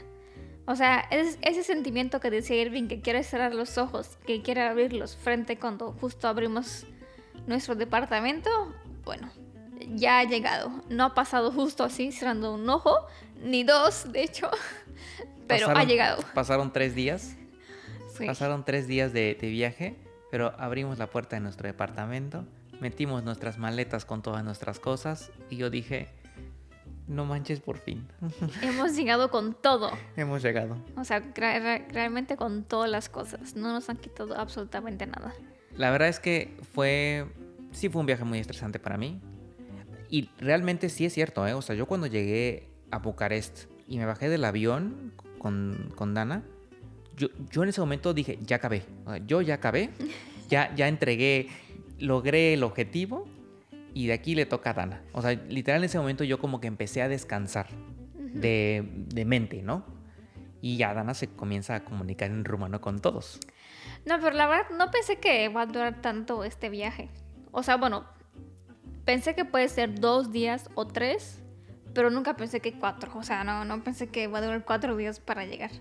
O 0.67 0.75
sea, 0.75 1.05
es 1.11 1.37
ese 1.41 1.63
sentimiento 1.63 2.19
que 2.19 2.31
decía 2.31 2.55
Irving 2.57 2.87
que 2.87 3.01
quiere 3.01 3.23
cerrar 3.23 3.53
los 3.53 3.77
ojos, 3.77 4.17
que 4.25 4.41
quiere 4.41 4.61
abrirlos 4.61 5.15
frente 5.15 5.59
cuando 5.59 5.91
justo 5.93 6.27
abrimos 6.27 6.87
nuestro 7.45 7.75
departamento. 7.75 8.49
Bueno, 9.03 9.29
ya 9.93 10.19
ha 10.19 10.23
llegado. 10.23 10.71
No 10.89 11.05
ha 11.05 11.13
pasado 11.13 11.51
justo 11.51 11.83
así, 11.83 12.11
cerrando 12.11 12.55
un 12.55 12.67
ojo, 12.67 13.05
ni 13.43 13.63
dos, 13.63 14.11
de 14.11 14.23
hecho, 14.23 14.49
pero 15.47 15.69
ha 15.69 15.83
llegado. 15.83 16.23
Pasaron 16.33 16.73
tres 16.73 16.95
días. 16.95 17.35
Pasaron 18.25 18.65
tres 18.65 18.87
días 18.87 19.13
de, 19.13 19.37
de 19.39 19.49
viaje, 19.49 19.95
pero 20.31 20.53
abrimos 20.57 20.97
la 20.97 21.07
puerta 21.07 21.35
de 21.35 21.41
nuestro 21.41 21.67
departamento, 21.67 22.45
metimos 22.79 23.23
nuestras 23.23 23.57
maletas 23.57 24.05
con 24.05 24.21
todas 24.21 24.43
nuestras 24.43 24.79
cosas 24.79 25.31
y 25.49 25.57
yo 25.57 25.69
dije, 25.69 26.09
no 27.07 27.25
manches 27.25 27.59
por 27.59 27.77
fin. 27.77 28.07
Hemos 28.61 28.95
llegado 28.95 29.29
con 29.29 29.53
todo. 29.53 29.91
Hemos 30.15 30.41
llegado. 30.41 30.77
O 30.97 31.03
sea, 31.03 31.19
realmente 31.35 32.35
con 32.35 32.63
todas 32.63 32.89
las 32.89 33.09
cosas. 33.09 33.55
No 33.55 33.71
nos 33.71 33.89
han 33.89 33.97
quitado 33.97 34.37
absolutamente 34.37 35.05
nada. 35.05 35.33
La 35.77 35.91
verdad 35.91 36.07
es 36.07 36.19
que 36.19 36.57
fue, 36.73 37.25
sí 37.71 37.89
fue 37.89 37.99
un 37.99 38.05
viaje 38.05 38.23
muy 38.23 38.39
estresante 38.39 38.79
para 38.79 38.97
mí. 38.97 39.21
Y 40.09 40.29
realmente 40.39 40.89
sí 40.89 41.05
es 41.05 41.13
cierto, 41.13 41.45
¿eh? 41.47 41.53
O 41.53 41.61
sea, 41.61 41.75
yo 41.75 41.87
cuando 41.87 42.07
llegué 42.07 42.69
a 42.91 42.99
Bucarest 42.99 43.65
y 43.87 43.97
me 43.97 44.05
bajé 44.05 44.29
del 44.29 44.45
avión 44.45 45.13
con, 45.37 45.91
con 45.95 46.13
Dana, 46.13 46.43
yo, 47.15 47.27
yo, 47.49 47.63
en 47.63 47.69
ese 47.69 47.81
momento 47.81 48.13
dije, 48.13 48.39
ya 48.41 48.57
acabé. 48.57 48.83
yo 49.25 49.41
ya 49.41 49.55
acabé, 49.55 49.89
ya, 50.49 50.73
ya 50.75 50.87
entregué, 50.87 51.49
logré 51.99 52.53
el 52.53 52.63
objetivo 52.63 53.27
y 53.93 54.07
de 54.07 54.13
aquí 54.13 54.35
le 54.35 54.45
toca 54.45 54.71
a 54.71 54.73
Dana. 54.73 55.01
O 55.13 55.21
sea, 55.21 55.31
literal 55.31 55.81
en 55.81 55.85
ese 55.85 55.97
momento 55.97 56.23
yo 56.23 56.39
como 56.39 56.59
que 56.59 56.67
empecé 56.67 57.01
a 57.01 57.07
descansar 57.07 57.67
de, 58.13 58.83
de, 59.07 59.25
mente, 59.25 59.61
¿no? 59.61 59.85
Y 60.61 60.77
ya 60.77 60.93
Dana 60.93 61.13
se 61.13 61.27
comienza 61.27 61.75
a 61.75 61.85
comunicar 61.85 62.29
en 62.29 62.43
rumano 62.43 62.81
con 62.81 62.99
todos. 62.99 63.39
No, 64.05 64.19
pero 64.19 64.35
la 64.35 64.47
verdad 64.47 64.65
no 64.77 64.91
pensé 64.91 65.17
que 65.17 65.47
va 65.49 65.61
a 65.61 65.65
durar 65.65 66.01
tanto 66.01 66.43
este 66.43 66.69
viaje. 66.69 67.09
O 67.51 67.63
sea, 67.63 67.77
bueno, 67.77 68.05
pensé 69.05 69.35
que 69.35 69.45
puede 69.45 69.69
ser 69.69 69.99
dos 69.99 70.31
días 70.31 70.69
o 70.75 70.85
tres, 70.85 71.41
pero 71.93 72.09
nunca 72.09 72.35
pensé 72.35 72.59
que 72.59 72.73
cuatro. 72.73 73.11
O 73.15 73.23
sea, 73.23 73.43
no, 73.45 73.63
no 73.63 73.83
pensé 73.83 74.07
que 74.07 74.27
va 74.27 74.39
a 74.39 74.41
durar 74.41 74.65
cuatro 74.65 74.97
días 74.97 75.19
para 75.21 75.45
llegar. 75.45 75.71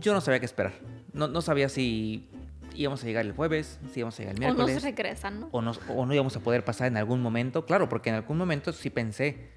Yo 0.00 0.14
no 0.14 0.20
sabía 0.20 0.40
qué 0.40 0.46
esperar. 0.46 0.72
No, 1.12 1.28
no 1.28 1.42
sabía 1.42 1.68
si 1.68 2.28
íbamos 2.74 3.02
a 3.02 3.06
llegar 3.06 3.26
el 3.26 3.32
jueves, 3.32 3.78
si 3.92 4.00
íbamos 4.00 4.14
a 4.16 4.18
llegar 4.18 4.34
el 4.34 4.40
miércoles. 4.40 4.70
O 4.70 4.74
no 4.74 4.80
se 4.80 4.86
regresan, 4.86 5.40
¿no? 5.40 5.48
O, 5.52 6.06
no 6.06 6.14
íbamos 6.14 6.36
a 6.36 6.40
poder 6.40 6.64
pasar 6.64 6.88
en 6.88 6.96
algún 6.96 7.20
momento. 7.20 7.66
Claro, 7.66 7.88
porque 7.88 8.10
en 8.10 8.16
algún 8.16 8.38
momento 8.38 8.72
sí 8.72 8.90
pensé, 8.90 9.50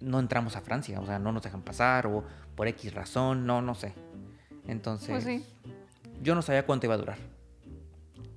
no 0.00 0.18
entramos 0.18 0.56
a 0.56 0.60
Francia, 0.60 1.00
o 1.00 1.06
sea, 1.06 1.18
no 1.18 1.32
nos 1.32 1.42
dejan 1.42 1.62
pasar, 1.62 2.06
o 2.06 2.24
por 2.54 2.68
X 2.68 2.94
razón, 2.94 3.46
no, 3.46 3.62
no 3.62 3.74
sé. 3.74 3.92
Entonces, 4.66 5.10
pues 5.10 5.24
sí. 5.24 5.44
yo 6.22 6.34
no 6.34 6.42
sabía 6.42 6.64
cuánto 6.66 6.86
iba 6.86 6.94
a 6.94 6.98
durar. 6.98 7.18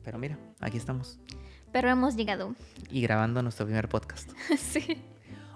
Pero 0.04 0.18
mira, 0.18 0.38
aquí 0.60 0.78
estamos. 0.78 1.20
Pero 1.72 1.90
hemos 1.90 2.16
llegado. 2.16 2.56
Y 2.90 3.02
grabando 3.02 3.42
nuestro 3.44 3.66
primer 3.66 3.90
podcast. 3.90 4.32
sí. 4.58 5.04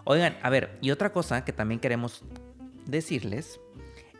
Oigan, 0.03 0.37
a 0.41 0.49
ver, 0.49 0.77
y 0.81 0.91
otra 0.91 1.11
cosa 1.11 1.45
que 1.45 1.53
también 1.53 1.79
queremos 1.79 2.23
decirles 2.85 3.59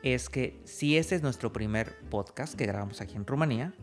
es 0.04 0.30
que 0.30 0.60
si 0.66 0.98
ese 0.98 1.16
es 1.16 1.22
nuestro 1.22 1.54
primer 1.54 1.98
podcast 2.10 2.56
que 2.56 2.66
grabamos 2.66 3.02
aquí 3.02 3.16
en 3.16 3.26
Rumanía, 3.26 3.74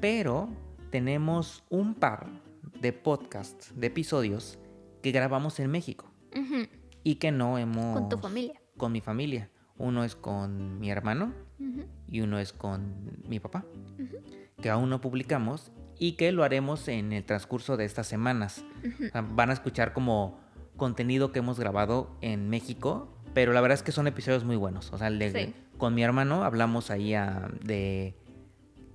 pero 0.00 0.48
tenemos 0.90 1.64
un 1.70 1.94
par 1.94 2.28
de 2.80 2.92
podcasts, 2.92 3.72
de 3.74 3.88
episodios 3.88 4.58
que 5.02 5.12
grabamos 5.12 5.58
en 5.60 5.70
México 5.70 6.10
y 7.02 7.16
que 7.16 7.32
no 7.32 7.58
hemos... 7.58 7.98
Con 7.98 8.08
tu 8.08 8.18
familia. 8.18 8.60
Con 8.76 8.92
mi 8.92 9.00
familia. 9.00 9.50
Uno 9.76 10.04
es 10.04 10.14
con 10.14 10.78
mi 10.80 10.90
hermano 10.90 11.32
y 12.08 12.20
uno 12.20 12.38
es 12.38 12.52
con 12.52 13.20
mi 13.26 13.40
papá, 13.40 13.64
que 14.60 14.70
aún 14.70 14.90
no 14.90 15.00
publicamos 15.00 15.72
y 15.98 16.12
que 16.12 16.32
lo 16.32 16.44
haremos 16.44 16.88
en 16.88 17.12
el 17.12 17.24
transcurso 17.24 17.76
de 17.76 17.84
estas 17.84 18.06
semanas. 18.06 18.64
van 19.34 19.50
a 19.50 19.52
escuchar 19.52 19.92
como 19.92 20.38
contenido 20.76 21.32
que 21.32 21.40
hemos 21.40 21.58
grabado 21.58 22.16
en 22.20 22.48
México, 22.48 23.17
pero 23.38 23.52
la 23.52 23.60
verdad 23.60 23.76
es 23.76 23.84
que 23.84 23.92
son 23.92 24.08
episodios 24.08 24.42
muy 24.42 24.56
buenos. 24.56 24.92
O 24.92 24.98
sea, 24.98 25.12
con 25.76 25.94
mi 25.94 26.02
hermano 26.02 26.42
hablamos 26.42 26.90
ahí 26.90 27.14
de... 27.62 28.16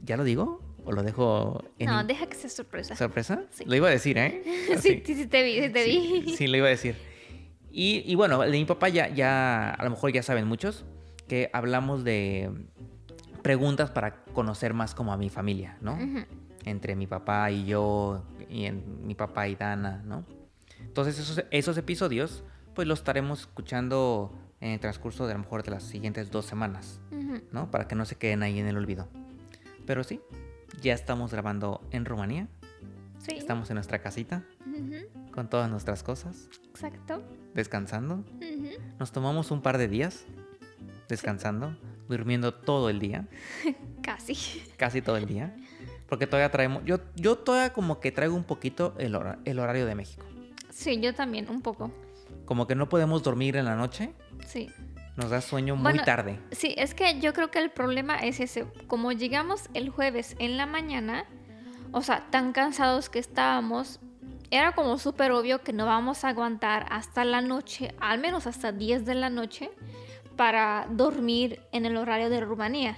¿Ya 0.01 0.17
lo 0.17 0.25
digo? 0.25 0.61
¿O 0.83 0.91
lo 0.91 1.01
dejo 1.01 1.63
en... 1.79 1.85
No, 1.85 2.03
deja 2.03 2.27
que 2.27 2.35
sea 2.35 2.49
sorpresa. 2.49 2.93
¿Sorpresa? 2.93 3.45
Sí. 3.51 3.63
Lo 3.65 3.73
iba 3.73 3.87
a 3.87 3.91
decir, 3.91 4.17
¿eh? 4.17 4.43
sí, 4.81 5.01
sí, 5.05 5.27
te 5.27 5.43
vi, 5.43 5.61
sí 5.61 5.69
te 5.69 5.85
vi. 5.85 6.33
Sí, 6.37 6.47
lo 6.47 6.57
iba 6.57 6.67
a 6.67 6.71
decir. 6.71 6.97
Y, 7.71 8.03
y, 8.05 8.15
bueno, 8.15 8.41
de 8.41 8.51
mi 8.51 8.65
papá 8.65 8.89
ya, 8.89 9.07
ya, 9.07 9.69
a 9.69 9.83
lo 9.85 9.91
mejor 9.91 10.11
ya 10.11 10.21
saben 10.21 10.45
muchos, 10.45 10.83
que 11.29 11.49
hablamos 11.53 12.03
de 12.03 12.51
preguntas 13.43 13.91
para 13.91 14.25
conocer 14.33 14.73
más 14.73 14.93
como 14.93 15.13
a 15.13 15.17
mi 15.17 15.29
familia, 15.29 15.77
¿no? 15.79 15.97
Entre 16.65 16.97
mi 16.97 17.07
papá 17.07 17.49
y 17.49 17.63
yo, 17.63 18.25
y 18.49 18.65
en, 18.65 19.07
mi 19.07 19.15
papá 19.15 19.47
y 19.47 19.55
Dana, 19.55 20.03
¿no? 20.03 20.25
Entonces 20.81 21.17
esos, 21.17 21.45
esos 21.49 21.77
episodios, 21.77 22.43
pues 22.73 22.87
los 22.87 22.99
estaremos 22.99 23.41
escuchando 23.41 24.31
en 24.59 24.71
el 24.71 24.79
transcurso 24.79 25.25
de 25.25 25.33
a 25.33 25.37
lo 25.37 25.43
mejor 25.43 25.63
de 25.63 25.71
las 25.71 25.83
siguientes 25.83 26.31
dos 26.31 26.45
semanas, 26.45 26.99
¿no? 27.51 27.69
Para 27.69 27.87
que 27.87 27.95
no 27.95 28.05
se 28.05 28.15
queden 28.15 28.43
ahí 28.43 28.59
en 28.59 28.67
el 28.67 28.77
olvido. 28.77 29.07
Pero 29.85 30.03
sí, 30.03 30.21
ya 30.81 30.93
estamos 30.93 31.31
grabando 31.31 31.81
en 31.91 32.05
Rumanía. 32.05 32.47
Sí. 33.19 33.35
Estamos 33.35 33.69
en 33.69 33.75
nuestra 33.75 33.99
casita 33.99 34.43
con 35.31 35.49
todas 35.49 35.69
nuestras 35.69 36.03
cosas. 36.03 36.49
Exacto. 36.69 37.23
Descansando. 37.53 38.23
Nos 38.99 39.11
tomamos 39.11 39.51
un 39.51 39.61
par 39.61 39.77
de 39.77 39.87
días 39.87 40.25
descansando, 41.07 41.77
durmiendo 42.07 42.53
todo 42.53 42.89
el 42.89 42.99
día. 42.99 43.27
Casi. 44.01 44.35
Casi 44.77 45.01
todo 45.01 45.17
el 45.17 45.25
día. 45.25 45.55
Porque 46.07 46.27
todavía 46.27 46.51
traemos. 46.51 46.83
Yo, 46.85 46.99
yo 47.15 47.37
todavía 47.37 47.73
como 47.73 47.99
que 47.99 48.11
traigo 48.11 48.35
un 48.35 48.43
poquito 48.43 48.93
el, 48.97 49.17
el 49.45 49.59
horario 49.59 49.85
de 49.85 49.95
México. 49.95 50.25
Sí, 50.69 50.99
yo 50.99 51.13
también, 51.13 51.49
un 51.49 51.61
poco. 51.61 51.91
Como 52.45 52.67
que 52.67 52.75
no 52.75 52.89
podemos 52.89 53.23
dormir 53.23 53.55
en 53.55 53.65
la 53.65 53.75
noche. 53.75 54.13
Sí. 54.47 54.69
Nos 55.15 55.29
da 55.29 55.41
sueño 55.41 55.75
muy 55.75 55.99
tarde. 55.99 56.39
Sí, 56.51 56.73
es 56.77 56.95
que 56.95 57.19
yo 57.19 57.33
creo 57.33 57.51
que 57.51 57.59
el 57.59 57.69
problema 57.69 58.17
es 58.17 58.39
ese. 58.39 58.65
Como 58.87 59.11
llegamos 59.11 59.69
el 59.73 59.89
jueves 59.89 60.35
en 60.39 60.57
la 60.57 60.65
mañana, 60.65 61.25
o 61.91 62.01
sea, 62.01 62.27
tan 62.31 62.51
cansados 62.51 63.09
que 63.09 63.19
estábamos, 63.19 63.99
era 64.49 64.73
como 64.73 64.97
súper 64.97 65.31
obvio 65.31 65.61
que 65.61 65.73
no 65.73 65.85
vamos 65.85 66.23
a 66.23 66.29
aguantar 66.29 66.85
hasta 66.89 67.25
la 67.25 67.41
noche, 67.41 67.93
al 67.99 68.19
menos 68.19 68.47
hasta 68.47 68.71
10 68.71 69.05
de 69.05 69.15
la 69.15 69.29
noche, 69.29 69.71
para 70.35 70.87
dormir 70.89 71.61
en 71.71 71.85
el 71.85 71.97
horario 71.97 72.29
de 72.29 72.41
Rumanía. 72.41 72.97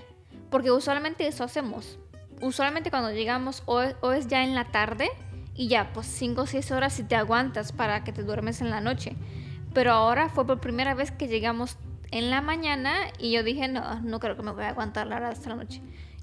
Porque 0.50 0.72
usualmente 0.72 1.28
eso 1.28 1.44
hacemos. 1.44 2.00
Usualmente 2.42 2.90
cuando 2.90 3.12
llegamos 3.12 3.64
o, 3.66 3.82
es 3.82 4.28
ya 4.28 4.44
en 4.44 4.56
la 4.56 4.66
tarde 4.66 5.10
y 5.56 5.68
ya, 5.68 5.92
pues 5.94 6.08
5 6.08 6.42
o 6.42 6.46
6 6.46 6.72
horas 6.72 6.94
si 6.94 7.04
te 7.04 7.16
aguantas 7.16 7.72
para 7.72 8.04
que 8.04 8.12
te 8.12 8.24
duermes 8.24 8.62
en 8.62 8.70
la 8.70 8.82
noche. 8.82 9.16
Pero 9.74 9.92
ahora 9.92 10.30
fue 10.30 10.46
por 10.46 10.60
primera 10.60 10.94
vez 10.94 11.12
que 11.12 11.28
llegamos 11.28 11.78
en 12.12 12.30
la 12.30 12.42
mañana 12.42 12.96
y 13.20 13.32
yo 13.32 13.44
dije, 13.44 13.68
no, 13.68 14.00
no 14.02 14.20
creo 14.20 14.36
que 14.36 14.44
me 14.44 14.52
voy 14.52 14.64
a 14.64 14.70
aguantar 14.70 15.08
la 15.08 15.18
hora 15.18 15.30
hasta 15.30 15.50
la 15.50 15.56
noche. 15.56 15.82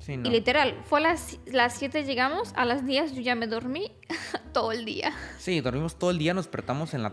Y 0.08 0.30
literal, 0.30 0.80
fue 0.84 0.98
a 0.98 1.02
las, 1.02 1.38
las 1.46 1.74
7 1.74 2.04
llegamos, 2.04 2.52
a 2.56 2.64
las 2.64 2.84
10 2.84 3.14
yo 3.14 3.22
ya 3.22 3.34
me 3.34 3.46
dormí 3.46 3.92
todo 4.52 4.72
el 4.72 4.84
día. 4.84 5.12
Sí, 5.38 5.60
dormimos 5.60 5.96
todo 5.96 6.10
el 6.10 6.18
día, 6.18 6.34
nos 6.34 6.46
despertamos 6.46 6.92
en 6.94 7.04
la, 7.04 7.12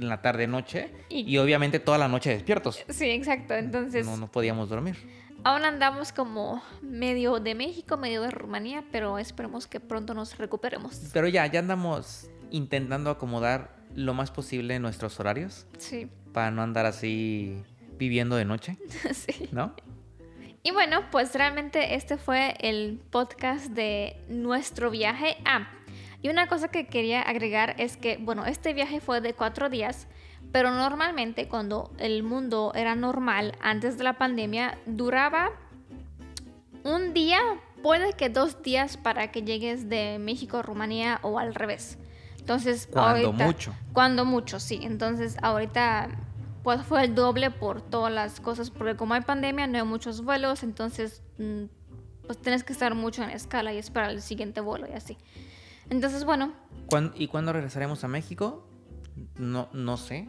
en 0.00 0.08
la 0.08 0.22
tarde-noche 0.22 0.90
y, 1.10 1.36
obviamente 1.36 1.78
toda 1.78 1.98
la 1.98 2.08
noche 2.08 2.30
despiertos. 2.30 2.82
Sí, 2.88 3.10
exacto, 3.10 3.54
entonces... 3.54 4.06
No, 4.06 4.16
no 4.16 4.30
podíamos 4.30 4.70
dormir. 4.70 4.96
Aún 5.44 5.64
andamos 5.64 6.12
como 6.12 6.62
medio 6.82 7.40
de 7.40 7.54
México, 7.54 7.96
medio 7.96 8.22
de 8.22 8.30
Rumanía, 8.30 8.84
pero 8.92 9.18
esperemos 9.18 9.66
que 9.66 9.80
pronto 9.80 10.14
nos 10.14 10.38
recuperemos. 10.38 11.10
Pero 11.12 11.26
ya, 11.26 11.46
ya 11.46 11.58
andamos 11.58 12.30
intentando 12.50 13.10
acomodar 13.10 13.74
lo 13.94 14.14
más 14.14 14.30
posible 14.30 14.78
nuestros 14.78 15.18
horarios. 15.18 15.66
Sí. 15.78 16.08
Para 16.32 16.50
no 16.52 16.62
andar 16.62 16.86
así 16.86 17.60
viviendo 17.98 18.36
de 18.36 18.44
noche. 18.44 18.78
sí. 19.12 19.48
¿No? 19.50 19.74
Y 20.62 20.70
bueno, 20.70 21.10
pues 21.10 21.34
realmente 21.34 21.96
este 21.96 22.18
fue 22.18 22.54
el 22.60 23.00
podcast 23.10 23.66
de 23.66 24.16
nuestro 24.28 24.90
viaje. 24.92 25.36
Ah, 25.44 25.68
y 26.22 26.28
una 26.28 26.46
cosa 26.46 26.68
que 26.68 26.86
quería 26.86 27.20
agregar 27.20 27.74
es 27.78 27.96
que, 27.96 28.16
bueno, 28.16 28.46
este 28.46 28.72
viaje 28.74 29.00
fue 29.00 29.20
de 29.20 29.34
cuatro 29.34 29.68
días, 29.68 30.06
pero 30.52 30.70
normalmente 30.70 31.48
cuando 31.48 31.90
el 31.98 32.22
mundo 32.22 32.72
era 32.74 32.94
normal 32.94 33.56
antes 33.60 33.98
de 33.98 34.04
la 34.04 34.18
pandemia, 34.18 34.78
duraba 34.86 35.50
un 36.84 37.14
día, 37.14 37.40
puede 37.82 38.12
que 38.12 38.28
dos 38.28 38.62
días 38.62 38.96
para 38.96 39.32
que 39.32 39.42
llegues 39.42 39.88
de 39.88 40.18
México 40.18 40.58
a 40.58 40.62
Rumanía 40.62 41.18
o 41.22 41.38
al 41.38 41.54
revés. 41.54 41.98
Entonces, 42.38 42.88
cuando 42.90 43.32
mucho. 43.32 43.74
Cuando 43.92 44.24
mucho, 44.24 44.60
sí. 44.60 44.80
Entonces, 44.82 45.36
ahorita 45.42 46.10
pues 46.62 46.82
fue 46.82 47.04
el 47.04 47.14
doble 47.14 47.50
por 47.50 47.82
todas 47.82 48.12
las 48.12 48.40
cosas, 48.40 48.70
porque 48.70 48.96
como 48.96 49.14
hay 49.14 49.22
pandemia 49.22 49.66
no 49.66 49.78
hay 49.78 49.84
muchos 49.84 50.22
vuelos, 50.22 50.62
entonces 50.62 51.22
mm, 51.38 51.64
pues 52.26 52.38
tienes 52.38 52.62
que 52.62 52.72
estar 52.72 52.94
mucho 52.94 53.24
en 53.24 53.30
escala 53.30 53.72
y 53.72 53.78
esperar 53.78 54.10
el 54.10 54.22
siguiente 54.22 54.60
vuelo 54.60 54.86
y 54.88 54.92
así. 54.92 55.18
Entonces, 55.90 56.24
bueno. 56.24 56.52
¿Y 57.14 57.26
cuándo 57.26 57.52
regresaremos 57.52 58.04
a 58.04 58.08
México? 58.08 58.66
No, 59.36 59.68
no 59.72 59.96
sé. 59.96 60.28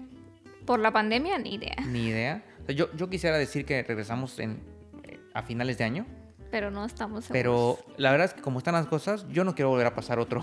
Por 0.65 0.79
la 0.79 0.91
pandemia, 0.91 1.37
ni 1.39 1.55
idea. 1.55 1.75
Ni 1.87 2.07
idea. 2.07 2.43
O 2.61 2.65
sea, 2.65 2.75
yo, 2.75 2.93
yo 2.95 3.09
quisiera 3.09 3.37
decir 3.37 3.65
que 3.65 3.83
regresamos 3.83 4.39
en, 4.39 4.61
eh, 5.03 5.19
a 5.33 5.43
finales 5.43 5.77
de 5.77 5.83
año. 5.83 6.05
Pero 6.51 6.69
no 6.71 6.85
estamos 6.85 7.25
seguros. 7.25 7.77
Pero 7.83 7.95
la 7.97 8.11
verdad 8.11 8.25
es 8.27 8.33
que 8.33 8.41
como 8.41 8.59
están 8.59 8.75
las 8.75 8.85
cosas, 8.87 9.25
yo 9.29 9.43
no 9.43 9.55
quiero 9.55 9.69
volver 9.69 9.87
a 9.87 9.95
pasar 9.95 10.19
otro, 10.19 10.41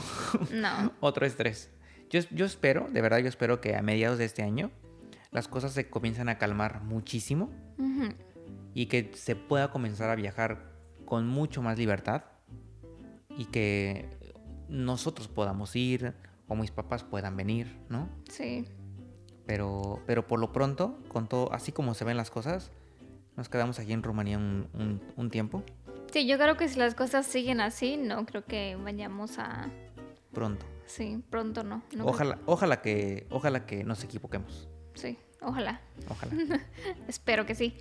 No. 0.52 0.92
otro 1.00 1.24
estrés. 1.26 1.70
Yo, 2.10 2.20
yo 2.32 2.44
espero, 2.44 2.88
de 2.90 3.00
verdad 3.00 3.18
yo 3.18 3.28
espero 3.28 3.60
que 3.60 3.76
a 3.76 3.82
mediados 3.82 4.18
de 4.18 4.24
este 4.24 4.42
año 4.42 4.70
las 5.30 5.46
cosas 5.46 5.72
se 5.72 5.88
comiencen 5.88 6.28
a 6.28 6.38
calmar 6.38 6.82
muchísimo 6.82 7.50
y 8.74 8.86
que 8.86 9.12
se 9.14 9.36
pueda 9.36 9.70
comenzar 9.70 10.10
a 10.10 10.16
viajar 10.16 10.72
con 11.04 11.28
mucho 11.28 11.62
más 11.62 11.78
libertad 11.78 12.24
y 13.36 13.44
que 13.44 14.08
nosotros 14.68 15.28
podamos 15.28 15.76
ir 15.76 16.14
o 16.48 16.56
mis 16.56 16.72
papás 16.72 17.04
puedan 17.04 17.36
venir, 17.36 17.76
¿no? 17.88 18.08
Sí. 18.28 18.66
Pero, 19.50 20.00
pero 20.06 20.28
por 20.28 20.38
lo 20.38 20.52
pronto, 20.52 20.96
con 21.08 21.26
todo, 21.28 21.52
así 21.52 21.72
como 21.72 21.94
se 21.94 22.04
ven 22.04 22.16
las 22.16 22.30
cosas, 22.30 22.70
nos 23.36 23.48
quedamos 23.48 23.80
aquí 23.80 23.92
en 23.92 24.04
Rumanía 24.04 24.38
un, 24.38 24.68
un- 24.74 25.00
un 25.16 25.28
tiempo, 25.30 25.64
Sí, 26.12 26.24
yo 26.28 26.38
creo 26.38 26.56
que 26.56 26.68
si 26.68 26.78
las 26.78 26.94
cosas 26.94 27.26
siguen 27.26 27.60
así, 27.60 27.96
no 27.96 28.26
creo 28.26 28.44
que 28.44 28.76
vayamos 28.76 29.38
a... 29.40 29.68
pronto. 30.32 30.64
Sí, 30.86 31.20
pronto 31.30 31.64
no. 31.64 31.76
no 31.78 31.82
creo 31.90 32.06
Ojalá, 32.06 32.38
ojalá 32.46 32.80
que, 32.80 33.26
ojalá 33.30 33.66
que 33.66 33.82
nos 33.82 34.04
equivoquemos. 34.04 34.68
que- 34.94 35.00
Sí, 35.00 35.18
ojalá. 35.40 35.80
Ojalá. 36.08 36.32
Espero 37.08 37.44
que 37.44 37.56
sí. 37.56 37.76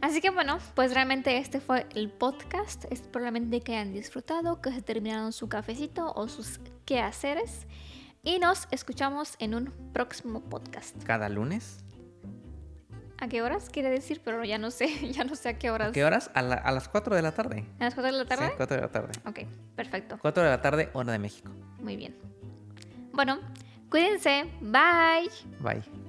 Así 0.00 0.20
que 0.20 0.30
bueno, 0.30 0.58
pues 0.76 0.94
realmente 0.94 1.38
este 1.38 1.60
fue 1.60 1.86
el 1.94 2.10
podcast. 2.10 2.84
Es 2.92 3.00
probablemente 3.02 3.60
que 3.62 3.72
hayan 3.76 3.92
disfrutado, 3.92 4.60
que 4.60 4.70
se 4.72 4.82
terminaron 4.82 5.32
su 5.32 5.48
cafecito 5.48 6.12
o 6.14 6.28
sus 6.28 6.60
quehaceres. 6.84 7.66
Y 8.26 8.40
nos 8.40 8.66
escuchamos 8.72 9.36
en 9.38 9.54
un 9.54 9.72
próximo 9.92 10.40
podcast. 10.40 11.00
Cada 11.04 11.28
lunes. 11.28 11.78
¿A 13.18 13.28
qué 13.28 13.40
horas 13.40 13.70
quiere 13.70 13.88
decir? 13.88 14.20
Pero 14.24 14.44
ya 14.44 14.58
no 14.58 14.70
sé, 14.72 14.88
ya 15.12 15.22
no 15.24 15.36
sé 15.36 15.50
a 15.50 15.58
qué 15.58 15.70
horas. 15.70 15.90
¿A 15.90 15.92
qué 15.92 16.04
horas? 16.04 16.30
A, 16.34 16.42
la- 16.42 16.56
a 16.56 16.72
las 16.72 16.88
4 16.88 17.14
de 17.14 17.22
la 17.22 17.32
tarde. 17.32 17.64
¿A 17.78 17.84
las 17.84 17.94
4 17.94 18.12
de 18.12 18.18
la 18.18 18.26
tarde? 18.26 18.46
Sí, 18.48 18.52
4 18.56 18.76
de 18.76 18.82
la 18.82 18.88
tarde. 18.88 19.12
Ok, 19.26 19.40
perfecto. 19.76 20.18
4 20.20 20.42
de 20.42 20.48
la 20.50 20.60
tarde, 20.60 20.90
hora 20.92 21.12
de 21.12 21.18
México. 21.20 21.52
Muy 21.80 21.96
bien. 21.96 22.16
Bueno, 23.12 23.38
cuídense. 23.90 24.50
Bye. 24.60 25.30
Bye. 25.60 26.05